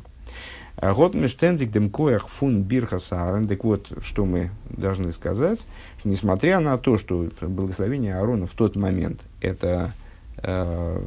А 0.77 0.95
год 0.95 1.15
мештензик 1.15 1.71
демкоях 1.71 2.29
фун 2.29 2.63
бирха. 2.63 2.99
Так 2.99 3.65
вот, 3.65 3.93
что 4.03 4.25
мы 4.25 4.51
должны 4.71 5.13
сказать, 5.13 5.67
что 5.99 6.09
несмотря 6.09 6.61
на 6.61 6.79
то, 6.79 6.97
что 6.97 7.29
благословение 7.41 8.17
Аарона 8.17 8.47
в 8.47 8.53
тот 8.53 8.77
момент 8.77 9.21
это 9.41 9.93
э, 10.39 11.03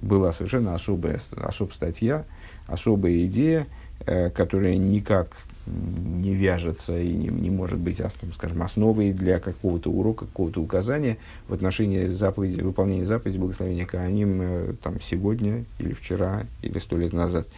была 0.00 0.32
совершенно 0.32 0.74
особая, 0.74 1.20
особая 1.36 1.74
статья, 1.74 2.24
особая 2.66 3.26
идея, 3.26 3.66
которая 4.04 4.76
никак 4.76 5.36
не 5.66 6.34
вяжется 6.34 6.98
и 6.98 7.12
не, 7.12 7.28
не 7.28 7.50
может 7.50 7.78
быть, 7.78 8.00
скажем, 8.34 8.62
основой 8.62 9.12
для 9.12 9.40
какого-то 9.40 9.90
урока, 9.90 10.26
какого-то 10.26 10.60
указания 10.60 11.18
в 11.48 11.54
отношении 11.54 12.06
заповеди, 12.06 12.60
выполнения 12.60 13.04
заповеди 13.04 13.38
благословения 13.38 13.84
Кааним 13.84 14.40
э, 14.40 14.74
там, 14.82 15.00
сегодня 15.00 15.64
или 15.78 15.92
вчера 15.92 16.46
или 16.62 16.78
сто 16.78 16.96
лет 16.96 17.12
назад. 17.12 17.48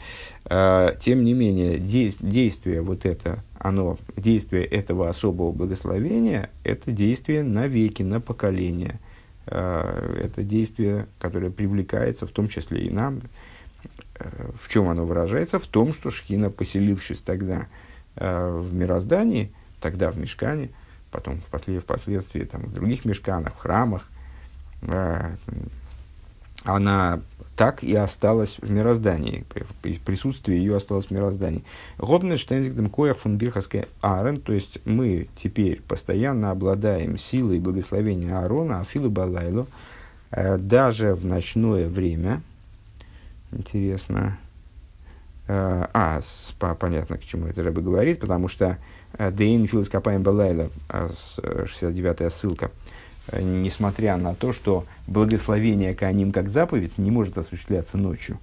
А, 0.46 0.94
тем 0.94 1.22
не 1.24 1.34
менее, 1.34 1.78
действие 1.78 2.80
вот 2.80 3.04
это, 3.04 3.44
оно, 3.58 3.98
действие 4.16 4.64
этого 4.64 5.08
особого 5.08 5.52
благословения, 5.52 6.50
это 6.64 6.90
действие 6.90 7.42
на 7.42 7.66
веки, 7.66 8.02
на 8.02 8.20
поколение. 8.20 9.00
А, 9.46 10.16
это 10.18 10.42
действие, 10.42 11.06
которое 11.18 11.50
привлекается 11.50 12.26
в 12.26 12.30
том 12.30 12.48
числе 12.48 12.86
и 12.86 12.90
нам. 12.90 13.20
В 14.60 14.68
чем 14.68 14.88
оно 14.88 15.04
выражается? 15.04 15.58
В 15.58 15.66
том, 15.66 15.92
что 15.92 16.10
Шхина, 16.10 16.50
поселившись 16.50 17.18
тогда 17.18 17.66
Э, 18.20 18.50
в 18.50 18.74
мироздании, 18.74 19.52
тогда 19.80 20.10
в 20.10 20.18
мешкане, 20.18 20.70
потом 21.12 21.40
впоследствии, 21.40 21.78
впоследствии 21.78 22.42
там, 22.42 22.62
в 22.62 22.72
других 22.72 23.04
мешканах, 23.04 23.54
в 23.54 23.58
храмах, 23.58 24.08
э, 24.82 25.36
она 26.64 27.20
так 27.54 27.84
и 27.84 27.94
осталась 27.94 28.58
в 28.60 28.68
мироздании, 28.68 29.44
присутствие 30.04 30.58
ее 30.58 30.76
осталось 30.76 31.06
в 31.06 31.10
мироздании. 31.12 31.62
Гобнештензикдем 31.98 32.90
коях 32.90 33.18
фун 33.18 33.36
бирхаске 33.36 33.86
Аарон, 34.00 34.40
то 34.40 34.52
есть 34.52 34.78
мы 34.84 35.28
теперь 35.36 35.80
постоянно 35.82 36.50
обладаем 36.50 37.18
силой 37.18 37.60
благословения 37.60 38.36
Аарона, 38.36 38.80
Афилу 38.80 39.10
Балайлу, 39.10 39.68
э, 40.32 40.56
даже 40.56 41.14
в 41.14 41.24
ночное 41.24 41.88
время. 41.88 42.42
Интересно, 43.52 44.38
Э, 45.48 45.86
а, 45.94 46.20
с, 46.20 46.54
по, 46.58 46.74
понятно, 46.74 47.16
к 47.16 47.24
чему 47.24 47.46
это 47.46 47.62
Рэбе 47.62 47.80
говорит, 47.80 48.20
потому 48.20 48.48
что 48.48 48.76
э, 49.14 49.32
Дейн 49.32 49.66
Филс 49.66 49.88
Капаем 49.88 50.22
Балайла, 50.22 50.68
69-я 50.90 52.26
э, 52.26 52.30
ссылка, 52.30 52.70
несмотря 53.32 54.18
на 54.18 54.34
то, 54.34 54.52
что 54.52 54.84
благословение 55.06 55.94
Кааним 55.94 56.32
как 56.32 56.50
заповедь 56.50 56.98
не 56.98 57.10
может 57.10 57.38
осуществляться 57.38 57.96
ночью. 57.96 58.38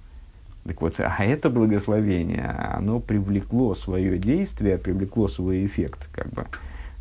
Так 0.64 0.82
вот, 0.82 0.98
а 0.98 1.24
это 1.24 1.48
благословение, 1.48 2.44
оно 2.44 2.98
привлекло 2.98 3.76
свое 3.76 4.18
действие, 4.18 4.76
привлекло 4.76 5.28
свой 5.28 5.64
эффект, 5.64 6.08
как 6.10 6.28
бы 6.30 6.46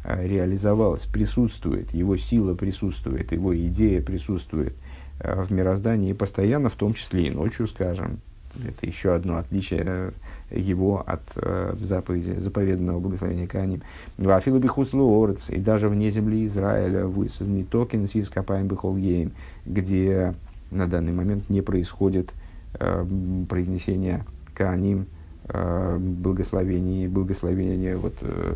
реализовалось, 0.03 1.05
присутствует, 1.05 1.91
его 1.95 2.15
сила 2.15 2.53
присутствует, 2.53 3.31
его 3.31 3.57
идея 3.57 4.03
присутствует 4.03 4.75
в 5.19 5.51
мироздании 5.51 6.13
постоянно, 6.13 6.69
в 6.69 6.75
том 6.75 6.93
числе 6.93 7.27
и 7.27 7.31
ночью, 7.31 7.67
скажем, 7.67 8.19
это 8.63 8.85
еще 8.85 9.13
одно 9.13 9.37
отличие 9.37 9.83
э, 9.85 10.11
его 10.51 11.03
от 11.05 11.21
э, 11.35 11.75
заповеди, 11.81 12.37
заповеданного 12.37 12.99
благословения 12.99 13.47
Кааним. 13.47 13.81
Вафилу 14.17 14.59
бихуслу 14.59 15.05
орц, 15.19 15.49
и 15.49 15.57
даже 15.57 15.89
вне 15.89 16.09
земли 16.11 16.45
Израиля, 16.45 17.05
высозданы 17.05 17.63
токен 17.63 18.07
с 18.07 18.15
ископаем 18.15 18.67
бихолгеем, 18.67 19.31
где 19.65 20.33
на 20.71 20.87
данный 20.87 21.11
момент 21.11 21.49
не 21.49 21.61
происходит 21.61 22.31
э, 22.73 23.05
произнесение 23.49 24.25
Кааним 24.53 25.07
э, 25.49 25.97
благословений, 25.99 27.07
благословения 27.07 27.97
вот, 27.97 28.15
э, 28.21 28.55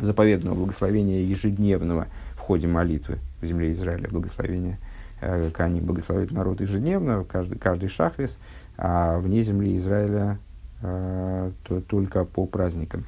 заповедного 0.00 0.54
благословения 0.54 1.22
ежедневного 1.22 2.06
в 2.34 2.38
ходе 2.38 2.66
молитвы 2.66 3.18
в 3.42 3.46
земле 3.46 3.72
Израиля, 3.72 4.08
благословения 4.10 4.78
э, 5.20 5.50
Кааним 5.50 5.84
благословит 5.84 6.30
народ 6.30 6.60
ежедневно, 6.60 7.24
каждый, 7.24 7.58
каждый 7.58 7.88
шахрис, 7.88 8.38
а 8.76 9.18
вне 9.18 9.42
земли 9.42 9.76
Израиля 9.76 10.38
э, 10.82 11.50
то, 11.64 11.80
только 11.80 12.24
по 12.24 12.46
праздникам. 12.46 13.04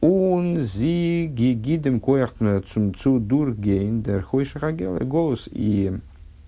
Он 0.00 0.60
зи 0.60 1.26
гигидем 1.26 2.00
коях 2.00 2.34
цумцу 2.66 3.18
дургейн 3.18 4.02
дер 4.02 4.26
голос 5.04 5.48
и 5.50 5.98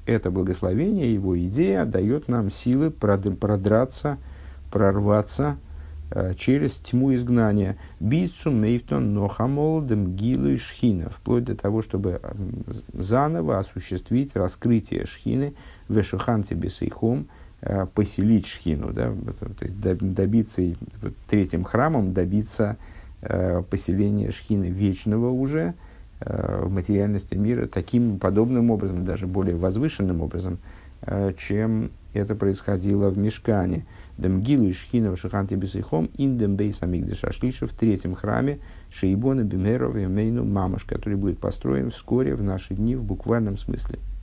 это 0.07 0.31
благословение, 0.31 1.13
его 1.13 1.39
идея 1.39 1.85
дает 1.87 2.29
нам 2.29 2.51
силы 2.51 2.91
продраться, 2.91 4.19
прорваться 4.71 5.57
э, 5.57 5.74
через 6.37 6.75
тьму 6.75 7.15
изгнания. 7.15 7.77
Бицу 7.99 8.51
мейфтон 8.51 9.15
нохамолдем 9.15 10.15
гилу 10.15 10.49
и 10.51 10.57
шхина, 10.57 11.11
вплоть 11.11 11.45
до 11.45 11.57
того, 11.57 11.83
чтобы 11.83 12.21
заново 12.93 13.59
осуществить 13.59 14.37
раскрытие 14.37 15.07
шхины, 15.07 15.55
вешуханти 15.89 16.55
бесейхом, 16.55 17.27
э, 17.63 17.87
поселить 17.93 18.47
шхину, 18.47 18.93
да, 18.93 19.13
то 19.13 19.65
есть 19.65 19.81
добиться 19.81 20.63
третьим 21.29 21.65
храмом 21.65 22.13
добиться 22.13 22.77
э, 23.23 23.63
поселения 23.69 24.31
шхины 24.31 24.67
вечного 24.67 25.31
уже 25.31 25.75
э, 26.21 26.63
в 26.65 26.71
материальности 26.71 27.35
мира 27.35 27.67
таким 27.67 28.19
подобным 28.19 28.71
образом, 28.71 29.05
даже 29.05 29.27
более 29.27 29.57
возвышенным 29.57 30.21
образом, 30.21 30.59
чем 31.37 31.91
это 32.15 32.35
происходило 32.35 33.11
в 33.11 33.19
Мешкане. 33.19 33.85
Дамгилу 34.17 34.67
и 34.67 34.73
Шхина 34.73 35.11
в 35.11 35.19
Шиханте 35.19 35.57
Бесейхом, 35.57 36.11
Индем 36.17 36.57
Бейс 36.57 36.83
Амигдаша 36.83 37.33
Шлиша 37.33 37.67
в 37.67 37.73
третьем 37.73 38.15
храме 38.15 38.59
Шейбона 38.91 39.43
Бимеров 39.43 39.97
и 39.97 40.07
Мейну 40.07 40.45
Мамаш, 40.45 40.85
который 40.85 41.17
будет 41.17 41.39
построен 41.39 41.91
вскоре 41.91 42.35
в 42.35 42.43
наши 42.43 42.75
дни 42.75 42.97
в 42.97 43.03
буквальном 43.03 43.57
смысле– 43.57 43.99